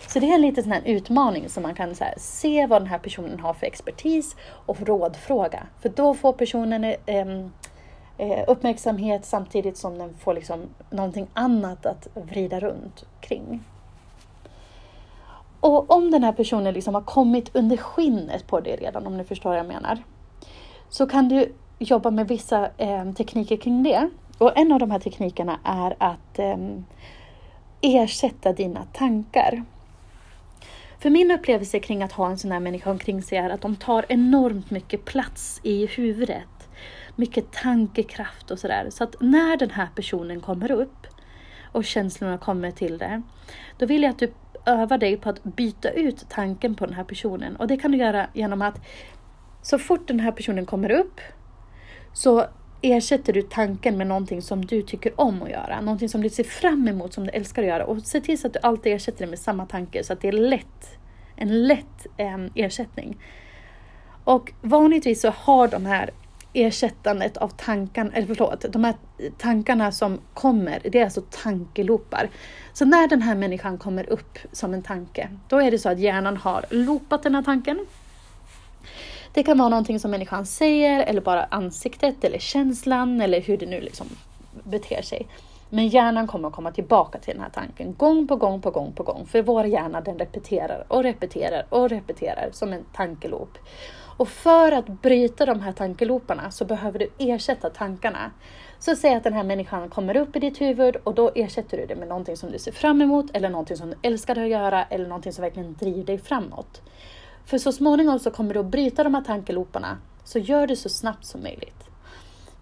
Så 0.09 0.19
det 0.19 0.31
är 0.31 0.35
en 0.35 0.41
liten 0.41 0.65
sån 0.65 0.73
här 0.73 0.83
utmaning 0.85 1.49
som 1.49 1.63
man 1.63 1.75
kan 1.75 1.95
här, 2.01 2.15
se 2.17 2.67
vad 2.67 2.83
den 2.83 2.89
här 2.89 2.99
personen 2.99 3.41
har 3.41 3.55
för 3.55 3.67
expertis 3.67 4.37
och 4.67 4.81
rådfråga. 4.81 5.67
För 5.81 5.89
då 5.89 6.15
får 6.15 6.33
personen 6.33 6.95
ehm, 7.07 7.53
eh, 8.19 8.45
uppmärksamhet 8.47 9.25
samtidigt 9.25 9.77
som 9.77 9.99
den 9.99 10.15
får 10.15 10.35
liksom 10.35 10.63
någonting 10.91 11.27
annat 11.35 11.87
att 11.87 12.09
vrida 12.15 12.61
runt 12.61 13.05
kring. 13.21 13.65
Och 15.61 15.91
om 15.91 16.11
den 16.11 16.25
här 16.25 16.33
personen 16.33 16.75
liksom 16.75 16.95
har 16.95 17.03
kommit 17.03 17.57
under 17.57 17.77
skinnet 17.77 18.47
på 18.47 18.61
det 18.61 18.77
redan, 18.77 19.07
om 19.07 19.17
ni 19.17 19.25
förstår 19.25 19.51
vad 19.51 19.59
jag 19.59 19.67
menar, 19.67 20.03
så 20.89 21.07
kan 21.07 21.29
du 21.29 21.53
jobba 21.79 22.11
med 22.11 22.29
vissa 22.29 22.71
eh, 22.77 23.13
tekniker 23.13 23.57
kring 23.57 23.83
det. 23.83 24.11
Och 24.39 24.59
en 24.59 24.73
av 24.73 24.79
de 24.79 24.91
här 24.91 24.99
teknikerna 24.99 25.59
är 25.65 25.97
att 25.99 26.39
eh, 26.39 26.57
ersätta 27.81 28.53
dina 28.53 28.85
tankar. 28.85 29.65
För 30.99 31.11
min 31.11 31.31
upplevelse 31.31 31.79
kring 31.79 32.03
att 32.03 32.13
ha 32.13 32.31
en 32.31 32.39
sån 32.39 32.53
här 32.53 32.61
människa 32.61 32.91
omkring 32.91 33.23
sig 33.23 33.39
är 33.39 33.51
att 33.51 33.61
de 33.61 33.77
tar 33.77 34.05
enormt 34.09 34.71
mycket 34.71 35.05
plats 35.05 35.61
i 35.63 35.87
huvudet. 35.87 36.69
Mycket 37.17 37.53
tankekraft 37.53 38.51
och 38.51 38.59
sådär. 38.59 38.91
Så 38.91 39.05
att 39.05 39.17
när 39.21 39.57
den 39.57 39.71
här 39.71 39.89
personen 39.95 40.41
kommer 40.41 40.71
upp 40.71 41.07
och 41.73 41.85
känslorna 41.85 42.39
kommer 42.39 42.71
till 42.71 42.99
dig, 42.99 43.23
då 43.79 43.87
vill 43.87 44.03
jag 44.03 44.19
typ 44.19 44.31
att 44.31 44.65
du 44.65 44.71
övar 44.73 44.99
dig 44.99 45.17
på 45.17 45.29
att 45.29 45.45
byta 45.45 45.91
ut 45.91 46.27
tanken 46.29 46.75
på 46.75 46.87
den 46.87 46.95
här 46.95 47.05
personen. 47.05 47.57
Och 47.57 47.67
det 47.67 47.77
kan 47.77 47.93
du 47.93 47.99
göra 47.99 48.27
genom 48.33 48.63
att 48.63 48.81
så 49.63 49.79
fort 49.79 50.09
den 50.09 50.21
här 50.21 50.33
personen 50.33 50.67
kommer 50.67 50.91
upp 50.91 51.21
så 52.15 52.47
ersätter 52.83 53.33
du 53.33 53.43
tanken 53.43 53.97
med 53.97 54.07
någonting 54.07 54.43
som 54.43 54.65
du 54.65 54.83
tycker 54.83 55.21
om 55.21 55.43
att 55.43 55.51
göra. 55.51 55.81
Någonting 55.81 56.09
som 56.09 56.23
du 56.23 56.31
ser 56.31 56.45
fram 56.45 56.89
emot, 56.89 57.15
som 57.15 57.25
du 57.25 57.31
älskar 57.31 57.63
att 57.63 57.69
göra. 57.69 57.87
Och 57.87 58.03
se 58.03 58.21
till 58.21 58.39
så 58.39 58.47
att 58.47 58.53
du 58.53 58.59
alltid 58.63 58.93
ersätter 58.93 59.25
det 59.25 59.31
med 59.31 59.39
samma 59.39 59.67
tanke 59.67 60.05
så 60.05 60.13
att 60.13 60.21
det 60.21 60.29
är 60.29 60.33
lätt. 60.33 60.99
En 61.37 61.67
lätt 61.67 62.07
eh, 62.17 62.39
ersättning. 62.55 63.17
Och 64.25 64.53
vanligtvis 64.61 65.21
så 65.21 65.31
har 65.31 65.69
de 65.69 65.87
här 65.87 66.11
ersättandet 66.53 67.37
av 67.37 67.49
tankarna, 67.49 68.11
eller 68.15 68.27
förlåt, 68.27 68.65
de 68.69 68.85
här 68.85 68.95
tankarna 69.39 69.93
som 69.93 70.21
kommer, 70.35 70.81
det 70.85 70.99
är 70.99 71.05
alltså 71.05 71.23
tankelopar. 71.31 72.31
Så 72.73 72.85
när 72.85 73.09
den 73.09 73.23
här 73.23 73.35
människan 73.35 73.79
kommer 73.79 74.11
upp 74.11 74.39
som 74.53 74.75
en 74.75 74.83
tanke, 74.83 75.29
då 75.49 75.61
är 75.61 75.71
det 75.71 75.79
så 75.79 75.89
att 75.89 75.99
hjärnan 75.99 76.37
har 76.37 76.65
loopat 76.71 77.23
den 77.23 77.35
här 77.35 77.43
tanken 77.43 77.87
det 79.35 79.43
kan 79.43 79.59
vara 79.59 79.69
någonting 79.69 80.01
som 80.01 80.11
människan 80.11 80.47
säger 80.47 81.01
eller 81.01 81.21
bara 81.21 81.45
ansiktet 81.45 82.25
eller 82.25 82.39
känslan 82.39 83.21
eller 83.21 83.41
hur 83.41 83.57
det 83.57 83.67
nu 83.67 83.81
liksom 83.81 84.07
beter 84.65 85.03
sig. 85.03 85.27
Men 85.71 85.89
hjärnan 85.89 86.27
kommer 86.27 86.49
att 86.49 86.55
komma 86.55 86.73
tillbaka 86.73 87.19
till 87.19 87.35
den 87.35 87.43
här 87.43 87.51
tanken 87.51 87.95
gång 87.95 88.27
på 88.27 88.37
gång 88.37 88.61
på 88.61 88.71
gång 88.71 88.93
på 88.93 89.03
gång. 89.03 89.27
För 89.27 89.43
vår 89.43 89.65
hjärna 89.65 90.01
den 90.01 90.19
repeterar 90.19 90.85
och 90.89 91.03
repeterar 91.03 91.67
och 91.69 91.89
repeterar 91.89 92.49
som 92.53 92.73
en 92.73 92.85
tankeloop. 92.93 93.59
Och 94.17 94.29
för 94.29 94.73
att 94.73 94.87
bryta 94.87 95.47
de 95.47 95.61
här 95.61 95.73
tankeloparna 95.73 96.51
så 96.51 96.65
behöver 96.65 96.99
du 96.99 97.09
ersätta 97.19 97.71
tankarna. 97.71 98.31
Så 98.79 98.97
säg 98.97 99.15
att 99.15 99.25
den 99.25 99.33
här 99.33 99.45
människan 99.45 99.91
kommer 99.91 100.17
upp 100.17 100.37
i 100.37 100.39
ditt 100.39 100.61
huvud 100.61 100.97
och 100.97 101.15
då 101.15 101.31
ersätter 101.35 101.77
du 101.77 101.87
det 101.87 101.97
med 101.97 102.09
någonting 102.09 102.37
som 102.37 102.51
du 102.51 102.59
ser 102.59 102.73
fram 102.73 103.03
emot 103.03 103.27
eller 103.33 103.49
någonting 103.49 103.77
som 103.77 103.91
du 103.91 103.97
älskar 104.03 104.39
att 104.39 104.49
göra 104.49 104.85
eller 104.85 105.07
någonting 105.09 105.33
som 105.33 105.43
verkligen 105.43 105.75
driver 105.75 106.05
dig 106.05 106.19
framåt. 106.19 106.83
För 107.47 107.59
så 107.59 107.73
småningom 107.73 108.19
så 108.19 108.31
kommer 108.31 108.55
du 108.55 108.61
att 108.61 108.67
bryta 108.67 109.05
de 109.05 109.15
här 109.15 109.23
tankeloparna, 109.23 109.99
så 110.25 110.39
gör 110.39 110.67
det 110.67 110.77
så 110.77 110.89
snabbt 110.89 111.25
som 111.25 111.43
möjligt. 111.43 111.85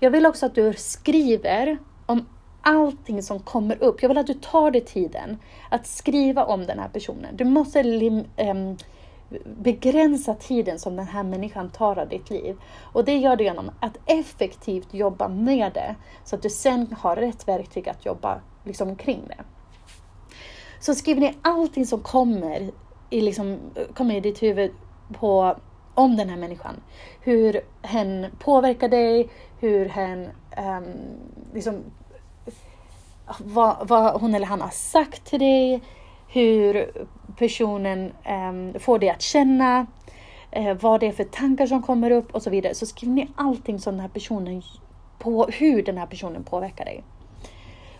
Jag 0.00 0.10
vill 0.10 0.26
också 0.26 0.46
att 0.46 0.54
du 0.54 0.72
skriver 0.72 1.78
om 2.06 2.26
allting 2.62 3.22
som 3.22 3.40
kommer 3.40 3.82
upp. 3.82 4.02
Jag 4.02 4.08
vill 4.08 4.18
att 4.18 4.26
du 4.26 4.34
tar 4.34 4.70
dig 4.70 4.80
tiden 4.80 5.38
att 5.70 5.86
skriva 5.86 6.44
om 6.44 6.66
den 6.66 6.78
här 6.78 6.88
personen. 6.88 7.36
Du 7.36 7.44
måste 7.44 7.82
lim, 7.82 8.24
äm, 8.36 8.76
begränsa 9.44 10.34
tiden 10.34 10.78
som 10.78 10.96
den 10.96 11.06
här 11.06 11.22
människan 11.22 11.70
tar 11.70 11.98
av 11.98 12.08
ditt 12.08 12.30
liv. 12.30 12.56
Och 12.92 13.04
det 13.04 13.16
gör 13.16 13.36
du 13.36 13.44
genom 13.44 13.70
att 13.80 13.98
effektivt 14.06 14.94
jobba 14.94 15.28
med 15.28 15.72
det, 15.72 15.94
så 16.24 16.36
att 16.36 16.42
du 16.42 16.50
sen 16.50 16.96
har 16.98 17.16
rätt 17.16 17.48
verktyg 17.48 17.88
att 17.88 18.06
jobba 18.06 18.40
liksom 18.64 18.96
kring 18.96 19.22
det. 19.28 19.44
Så 20.80 20.94
skriv 20.94 21.18
ner 21.18 21.34
allting 21.42 21.86
som 21.86 22.00
kommer 22.00 22.70
i, 23.12 23.20
liksom, 23.20 23.58
kommer 23.94 24.14
i 24.14 24.20
ditt 24.20 24.42
huvud 24.42 24.70
på, 25.12 25.56
om 25.94 26.16
den 26.16 26.28
här 26.28 26.36
människan. 26.36 26.74
Hur 27.20 27.60
hen 27.82 28.26
påverkar 28.38 28.88
dig, 28.88 29.28
hur 29.60 29.88
hen 29.88 30.28
um, 30.58 30.84
liksom, 31.54 31.74
vad, 33.38 33.88
vad, 33.88 34.20
hon 34.20 34.34
eller 34.34 34.46
han 34.46 34.60
har 34.60 34.70
sagt 34.70 35.24
till 35.24 35.38
dig, 35.38 35.82
hur 36.28 36.92
personen 37.38 38.12
um, 38.28 38.80
får 38.80 38.98
dig 38.98 39.10
att 39.10 39.22
känna, 39.22 39.86
uh, 40.58 40.74
vad 40.74 41.00
det 41.00 41.06
är 41.06 41.12
för 41.12 41.24
tankar 41.24 41.66
som 41.66 41.82
kommer 41.82 42.10
upp 42.10 42.34
och 42.34 42.42
så 42.42 42.50
vidare. 42.50 42.74
Så 42.74 42.86
skriv 42.86 43.10
ner 43.10 43.28
allting 43.34 43.78
som 43.78 43.92
den 43.92 44.00
här 44.00 44.08
personen, 44.08 44.62
på 45.18 45.44
hur 45.44 45.82
den 45.82 45.98
här 45.98 46.06
personen 46.06 46.44
påverkar 46.44 46.84
dig. 46.84 47.04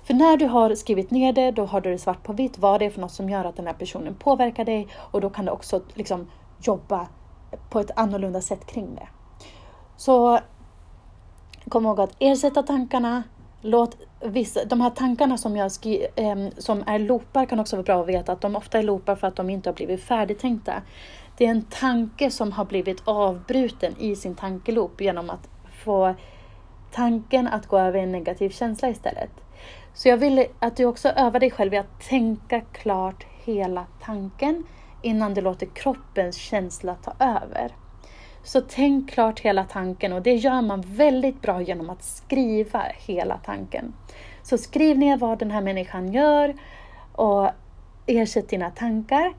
För 0.04 0.14
när 0.14 0.36
du 0.36 0.46
har 0.46 0.74
skrivit 0.74 1.10
ner 1.10 1.32
det, 1.32 1.50
då 1.50 1.64
har 1.64 1.80
du 1.80 1.90
det 1.90 1.98
svart 1.98 2.22
på 2.22 2.32
vitt 2.32 2.58
vad 2.58 2.80
det 2.80 2.86
är 2.86 2.90
för 2.90 3.00
något 3.00 3.12
som 3.12 3.30
gör 3.30 3.44
att 3.44 3.56
den 3.56 3.66
här 3.66 3.74
personen 3.74 4.14
påverkar 4.14 4.64
dig 4.64 4.88
och 4.96 5.20
då 5.20 5.30
kan 5.30 5.44
du 5.44 5.50
också 5.50 5.82
liksom 5.94 6.30
jobba 6.60 7.08
på 7.70 7.80
ett 7.80 7.90
annorlunda 7.96 8.40
sätt 8.40 8.66
kring 8.66 8.94
det. 8.94 9.08
Så 9.96 10.38
kom 11.68 11.86
ihåg 11.86 12.00
att 12.00 12.16
ersätta 12.18 12.62
tankarna, 12.62 13.22
låt 13.60 13.96
vissa, 14.20 14.64
de 14.64 14.80
här 14.80 14.90
tankarna 14.90 15.38
som, 15.38 15.56
jag 15.56 15.72
skri, 15.72 16.06
eh, 16.16 16.36
som 16.58 16.84
är 16.86 16.98
loopar 16.98 17.46
kan 17.46 17.60
också 17.60 17.76
vara 17.76 17.84
bra 17.84 18.00
att 18.00 18.08
veta 18.08 18.32
att 18.32 18.40
de 18.40 18.56
ofta 18.56 18.78
är 18.78 18.82
loopar 18.82 19.16
för 19.16 19.26
att 19.26 19.36
de 19.36 19.50
inte 19.50 19.68
har 19.68 19.74
blivit 19.74 20.04
färdigtänkta. 20.04 20.82
Det 21.36 21.46
är 21.46 21.50
en 21.50 21.62
tanke 21.62 22.30
som 22.30 22.52
har 22.52 22.64
blivit 22.64 23.02
avbruten 23.04 23.94
i 23.98 24.16
sin 24.16 24.34
tankeloop 24.34 25.00
genom 25.00 25.30
att 25.30 25.48
få 25.84 26.14
tanken 26.92 27.46
att 27.46 27.66
gå 27.66 27.78
över 27.78 27.98
i 27.98 28.02
en 28.02 28.12
negativ 28.12 28.50
känsla 28.50 28.88
istället. 28.88 29.41
Så 29.94 30.09
jag 30.09 30.16
vill 30.16 30.46
att 30.59 30.76
du 30.76 30.85
också 30.85 31.09
övar 31.09 31.40
dig 31.40 31.50
själv 31.50 31.74
i 31.74 31.78
att 31.78 32.00
tänka 32.09 32.61
klart 32.61 33.26
hela 33.44 33.87
tanken 34.02 34.64
innan 35.02 35.35
du 35.35 35.40
låter 35.40 35.66
kroppens 35.66 36.37
känsla 36.37 36.94
ta 36.94 37.12
över. 37.18 37.72
Så 38.44 38.61
tänk 38.61 39.11
klart 39.11 39.40
hela 39.40 39.64
tanken 39.64 40.12
och 40.12 40.22
det 40.22 40.35
gör 40.35 40.62
man 40.62 40.83
väldigt 40.87 41.42
bra 41.42 41.62
genom 41.62 41.90
att 41.90 42.05
skriva 42.05 42.83
hela 43.07 43.38
tanken. 43.38 43.92
Så 44.42 44.59
skriv 44.59 44.98
ner 44.98 45.16
vad 45.16 45.38
den 45.38 45.50
här 45.50 45.61
människan 45.61 46.12
gör 46.12 46.55
och 47.12 47.50
ersätt 48.07 48.48
dina 48.48 48.70
tankar 48.70 49.35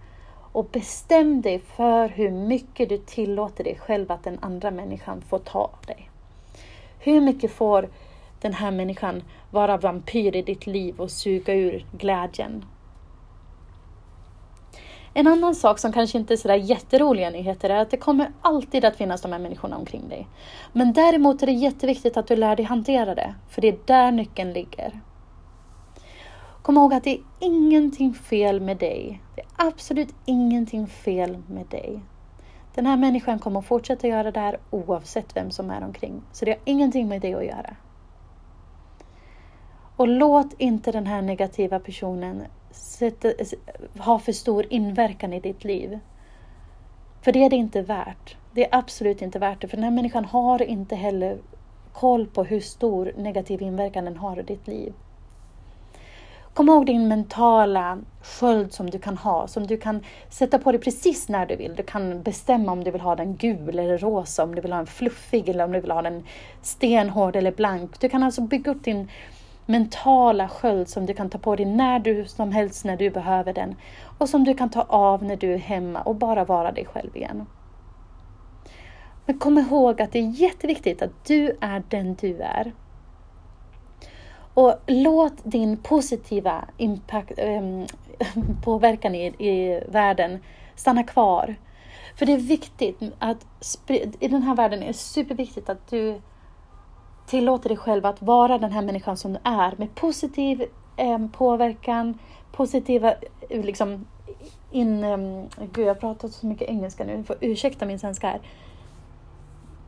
och 0.52 0.66
bestäm 0.66 1.42
dig 1.42 1.60
för 1.60 2.08
hur 2.10 2.32
mycket 2.32 2.90
du 2.90 2.98
tillåter 2.98 3.64
dig 3.64 3.78
själv 3.80 4.12
att 4.12 4.24
den 4.24 4.40
andra 4.42 4.72
människan 4.72 5.22
får 5.30 5.40
ta 5.40 5.60
av 5.60 5.86
dig. 5.88 6.10
Hur 7.00 7.22
mycket 7.22 7.52
får 7.52 7.90
den 8.44 8.54
här 8.54 8.72
människan 8.72 9.24
vara 9.52 9.78
vampyr 9.78 10.36
i 10.36 10.42
ditt 10.42 10.68
liv 10.68 11.02
och 11.02 11.12
suga 11.12 11.54
ur 11.54 11.86
glädjen. 11.92 12.66
En 15.14 15.28
annan 15.28 15.56
sak 15.56 15.80
som 15.80 15.94
kanske 15.94 16.18
inte 16.18 16.34
är 16.34 16.38
sådär 16.38 16.56
jätteroliga 16.56 17.30
nyheter 17.30 17.70
är 17.70 17.82
att 17.82 17.92
det 17.92 17.98
kommer 17.98 18.32
alltid 18.42 18.86
att 18.86 18.96
finnas 18.96 19.22
de 19.22 19.32
här 19.32 19.40
människorna 19.40 19.78
omkring 19.78 20.10
dig. 20.10 20.28
Men 20.72 20.94
däremot 20.94 21.42
är 21.42 21.46
det 21.46 21.52
jätteviktigt 21.52 22.18
att 22.18 22.28
du 22.28 22.36
lär 22.36 22.56
dig 22.56 22.66
hantera 22.66 23.16
det, 23.16 23.36
för 23.50 23.62
det 23.62 23.68
är 23.68 23.78
där 23.86 24.12
nyckeln 24.12 24.54
ligger. 24.54 25.00
Kom 26.62 26.78
ihåg 26.78 26.94
att 26.94 27.04
det 27.04 27.14
är 27.14 27.24
ingenting 27.40 28.14
fel 28.14 28.62
med 28.62 28.78
dig. 28.78 29.22
Det 29.36 29.42
är 29.42 29.68
absolut 29.68 30.16
ingenting 30.26 30.88
fel 30.88 31.38
med 31.48 31.66
dig. 31.66 32.00
Den 32.76 32.86
här 32.86 32.98
människan 32.98 33.40
kommer 33.40 33.60
att 33.60 33.66
fortsätta 33.66 34.08
göra 34.08 34.32
det 34.32 34.40
här 34.40 34.60
oavsett 34.70 35.36
vem 35.36 35.52
som 35.52 35.70
är 35.70 35.84
omkring. 35.84 36.22
Så 36.32 36.46
det 36.46 36.52
har 36.52 36.60
ingenting 36.66 37.08
med 37.08 37.22
dig 37.22 37.34
att 37.34 37.46
göra. 37.46 37.76
Och 40.04 40.10
låt 40.10 40.54
inte 40.58 40.92
den 40.92 41.08
här 41.08 41.22
negativa 41.22 41.80
personen 41.80 42.44
sätta, 42.72 43.32
ha 43.98 44.20
för 44.20 44.32
stor 44.32 44.66
inverkan 44.70 45.34
i 45.34 45.40
ditt 45.40 45.64
liv. 45.64 46.00
För 47.22 47.32
det 47.32 47.46
är 47.46 47.50
det 47.50 47.56
inte 47.56 47.82
värt. 47.82 48.38
Det 48.54 48.66
är 48.66 48.78
absolut 48.78 49.22
inte 49.22 49.40
värt 49.40 49.62
det. 49.62 49.68
För 49.68 49.78
den 49.78 49.84
här 49.84 49.92
människan 49.92 50.26
har 50.26 50.62
inte 50.62 50.96
heller 50.96 51.38
koll 51.94 52.28
på 52.28 52.44
hur 52.44 52.60
stor 52.60 53.14
negativ 53.18 53.62
inverkan 53.62 54.06
den 54.06 54.18
har 54.18 54.40
i 54.40 54.44
ditt 54.44 54.68
liv. 54.68 54.94
Kom 56.54 56.70
ihåg 56.70 56.86
din 56.86 57.08
mentala 57.08 57.98
sköld 58.22 58.74
som 58.74 58.90
du 58.90 59.00
kan 59.00 59.18
ha, 59.18 59.48
som 59.48 59.68
du 59.68 59.78
kan 59.78 60.04
sätta 60.30 60.60
på 60.60 60.72
dig 60.72 60.82
precis 60.82 61.30
när 61.30 61.46
du 61.46 61.56
vill. 61.56 61.76
Du 61.76 61.84
kan 61.84 62.24
bestämma 62.24 62.72
om 62.72 62.84
du 62.84 62.92
vill 62.92 63.02
ha 63.02 63.16
den 63.16 63.36
gul 63.36 63.80
eller 63.80 63.98
rosa, 63.98 64.44
om 64.44 64.56
du 64.56 64.62
vill 64.62 64.72
ha 64.72 64.78
den 64.78 64.88
fluffig 64.88 65.50
eller 65.50 65.64
om 65.64 65.72
du 65.72 65.80
vill 65.80 65.92
ha 65.92 66.02
den 66.02 66.24
stenhård 66.62 67.36
eller 67.36 67.52
blank. 67.52 68.00
Du 68.00 68.10
kan 68.10 68.24
alltså 68.24 68.42
bygga 68.42 68.72
upp 68.72 68.84
din 68.84 69.10
mentala 69.66 70.50
sköld 70.50 70.90
som 70.90 71.06
du 71.06 71.14
kan 71.14 71.30
ta 71.30 71.38
på 71.38 71.56
dig 71.56 71.66
när 71.66 72.00
du 72.00 72.26
som 72.26 72.52
helst 72.52 72.86
när 72.86 72.98
du 72.98 73.10
behöver 73.10 73.54
den 73.54 73.76
och 74.18 74.30
som 74.30 74.44
du 74.44 74.54
kan 74.54 74.70
ta 74.70 74.82
av 74.82 75.24
när 75.24 75.36
du 75.36 75.54
är 75.54 75.58
hemma 75.58 76.02
och 76.02 76.16
bara 76.16 76.46
vara 76.46 76.72
dig 76.72 76.86
själv 76.86 77.18
igen. 77.18 77.46
Men 79.26 79.40
kom 79.40 79.58
ihåg 79.58 80.02
att 80.02 80.12
det 80.12 80.20
är 80.20 80.42
jätteviktigt 80.42 81.02
att 81.02 81.26
du 81.26 81.58
är 81.62 81.84
den 81.90 82.16
du 82.16 82.42
är. 82.42 82.74
Och 84.54 84.76
låt 84.88 85.34
din 85.44 85.78
positiva 85.78 86.66
impact, 86.78 87.32
ähm, 87.38 87.86
påverkan 88.64 89.16
i, 89.16 89.26
i 89.26 89.84
världen 89.88 90.40
stanna 90.76 91.04
kvar. 91.04 91.56
För 92.16 92.26
det 92.26 92.34
är 92.34 92.38
viktigt 92.38 93.02
att 93.20 93.46
i 94.20 94.28
den 94.28 94.44
här 94.44 94.56
världen 94.56 94.84
är 94.84 94.88
det 94.88 94.94
superviktigt 94.94 95.70
att 95.70 95.88
du 95.90 96.22
tillåter 97.26 97.70
dig 97.70 97.78
själv 97.78 98.06
att 98.06 98.22
vara 98.22 98.58
den 98.58 98.72
här 98.72 98.82
människan 98.82 99.18
som 99.18 99.34
du 99.34 99.40
är 99.44 99.74
med 99.78 99.96
positiv 99.96 100.64
eh, 100.98 101.28
påverkan, 101.28 102.20
positiva 102.52 103.14
eh, 103.50 103.64
liksom, 103.64 104.06
in... 104.72 105.04
Um, 105.04 105.48
gud, 105.74 105.88
jag 105.88 106.00
pratar 106.00 106.28
så 106.28 106.46
mycket 106.46 106.70
engelska 106.70 107.04
nu, 107.04 107.18
du 107.18 107.24
får 107.24 107.38
ursäkta 107.42 107.86
min 107.86 108.00
svenska 108.00 108.28
här. 108.28 108.40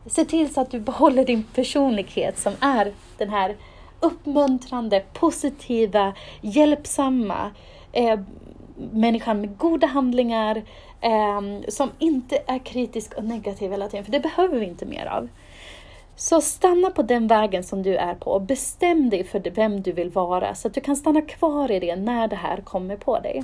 Se 0.06 0.26
till 0.26 0.54
så 0.54 0.62
att 0.62 0.72
du 0.72 0.80
behåller 0.80 1.26
din 1.26 1.44
personlighet 1.44 2.38
som 2.38 2.54
är 2.60 2.94
den 3.18 3.30
här 3.30 3.56
uppmuntrande, 4.00 5.04
positiva, 5.14 6.14
hjälpsamma 6.42 7.52
eh, 7.92 8.20
människan 8.92 9.42
med 9.42 9.58
goda 9.58 9.88
handlingar, 9.88 10.64
eh, 11.02 11.42
som 11.68 11.92
inte 12.00 12.38
är 12.48 12.60
kritisk 12.60 13.14
och 13.14 13.24
negativ 13.24 13.72
hela 13.72 13.88
tiden, 13.88 14.06
för 14.06 14.12
det 14.12 14.20
behöver 14.20 14.60
vi 14.60 14.66
inte 14.66 14.86
mer 14.86 15.06
av. 15.06 15.30
Så 16.16 16.42
stanna 16.42 16.90
på 16.90 17.02
den 17.02 17.28
vägen 17.28 17.64
som 17.64 17.84
du 17.84 17.96
är 17.96 18.16
på 18.16 18.32
och 18.32 18.42
bestäm 18.42 19.10
dig 19.10 19.24
för 19.24 19.40
vem 19.40 19.82
du 19.82 19.92
vill 19.92 20.10
vara 20.10 20.56
så 20.56 20.68
att 20.68 20.74
du 20.74 20.82
kan 20.82 20.96
stanna 20.96 21.22
kvar 21.22 21.72
i 21.72 21.80
det 21.80 21.96
när 21.96 22.28
det 22.28 22.36
här 22.36 22.58
kommer 22.62 22.98
på 22.98 23.20
dig. 23.20 23.44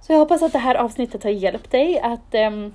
Så 0.00 0.12
jag 0.12 0.18
hoppas 0.18 0.42
att 0.42 0.52
det 0.52 0.58
här 0.58 0.74
avsnittet 0.74 1.22
har 1.22 1.30
hjälpt 1.30 1.70
dig 1.70 2.00
att 2.00 2.34
um, 2.34 2.74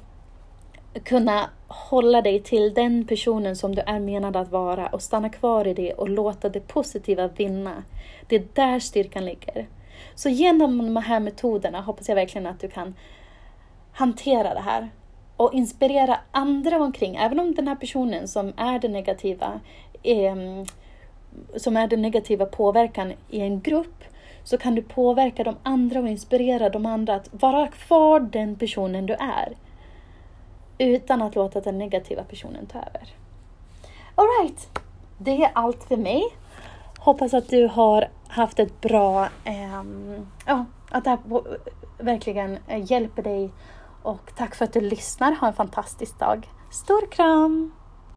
kunna 1.04 1.50
hålla 1.68 2.22
dig 2.22 2.44
till 2.44 2.74
den 2.74 3.08
personen 3.08 3.56
som 3.56 3.76
du 3.76 3.82
är 3.82 4.00
menad 4.00 4.36
att 4.36 4.52
vara 4.52 4.88
och 4.88 5.02
stanna 5.02 5.30
kvar 5.30 5.68
i 5.68 5.74
det 5.74 5.94
och 5.94 6.10
låta 6.10 6.50
det 6.50 6.68
positiva 6.68 7.28
vinna. 7.28 7.84
Det 8.28 8.36
är 8.36 8.48
där 8.54 8.80
styrkan 8.80 9.26
ligger. 9.26 9.68
Så 10.16 10.30
genom 10.30 10.78
de 10.78 10.98
här 10.98 11.20
metoderna 11.20 11.82
hoppas 11.82 12.10
jag 12.10 12.16
verkligen 12.16 12.48
att 12.48 12.60
du 12.60 12.68
kan 12.68 12.96
hantera 13.92 14.54
det 14.54 14.60
här 14.60 14.90
och 15.42 15.54
inspirera 15.54 16.20
andra 16.32 16.78
omkring, 16.78 17.16
även 17.16 17.40
om 17.40 17.56
den 17.56 17.68
här 17.68 17.76
personen 17.76 18.28
som 18.28 18.54
är 18.58 18.80
den 18.80 18.92
negativa, 18.92 19.60
eh, 20.04 20.36
som 21.56 21.78
är 21.78 21.88
den 21.88 22.02
negativa 22.02 22.46
påverkan 22.46 23.14
i 23.30 23.42
en 23.42 23.62
grupp, 23.62 24.04
så 24.44 24.58
kan 24.58 24.76
du 24.76 24.82
påverka 24.82 25.44
de 25.44 25.56
andra 25.64 26.00
och 26.00 26.08
inspirera 26.08 26.70
de 26.70 26.86
andra 26.86 27.16
att 27.16 27.30
vara 27.32 27.68
kvar 27.68 28.20
den 28.20 28.56
personen 28.56 29.06
du 29.06 29.14
är. 29.14 29.54
Utan 30.78 31.22
att 31.22 31.36
låta 31.36 31.62
den 31.62 31.78
negativa 31.78 32.24
personen 32.24 32.66
ta 32.66 32.80
över. 32.80 33.10
Alright, 34.16 34.70
det 35.18 35.44
är 35.44 35.52
allt 35.54 35.84
för 35.84 35.98
mig. 35.98 36.24
Hoppas 37.00 37.34
att 37.34 37.50
du 37.50 37.68
har 37.68 38.08
haft 38.28 38.60
ett 38.60 38.82
bra, 38.82 39.26
eh, 39.46 39.84
ja, 40.46 40.66
att 40.92 41.04
det 41.04 41.10
här 41.10 41.20
verkligen 41.98 42.58
eh, 42.68 42.92
hjälper 42.92 43.24
dig 43.24 43.50
och 44.04 44.32
tack 44.36 44.56
för 44.56 44.66
att 44.66 44.74
du 44.74 44.82
lyssnar. 44.82 45.32
Ha 45.32 45.48
en 45.48 45.54
fantastisk 45.54 46.20
dag. 46.20 46.50
Stor 46.72 47.12
kram! 47.12 47.72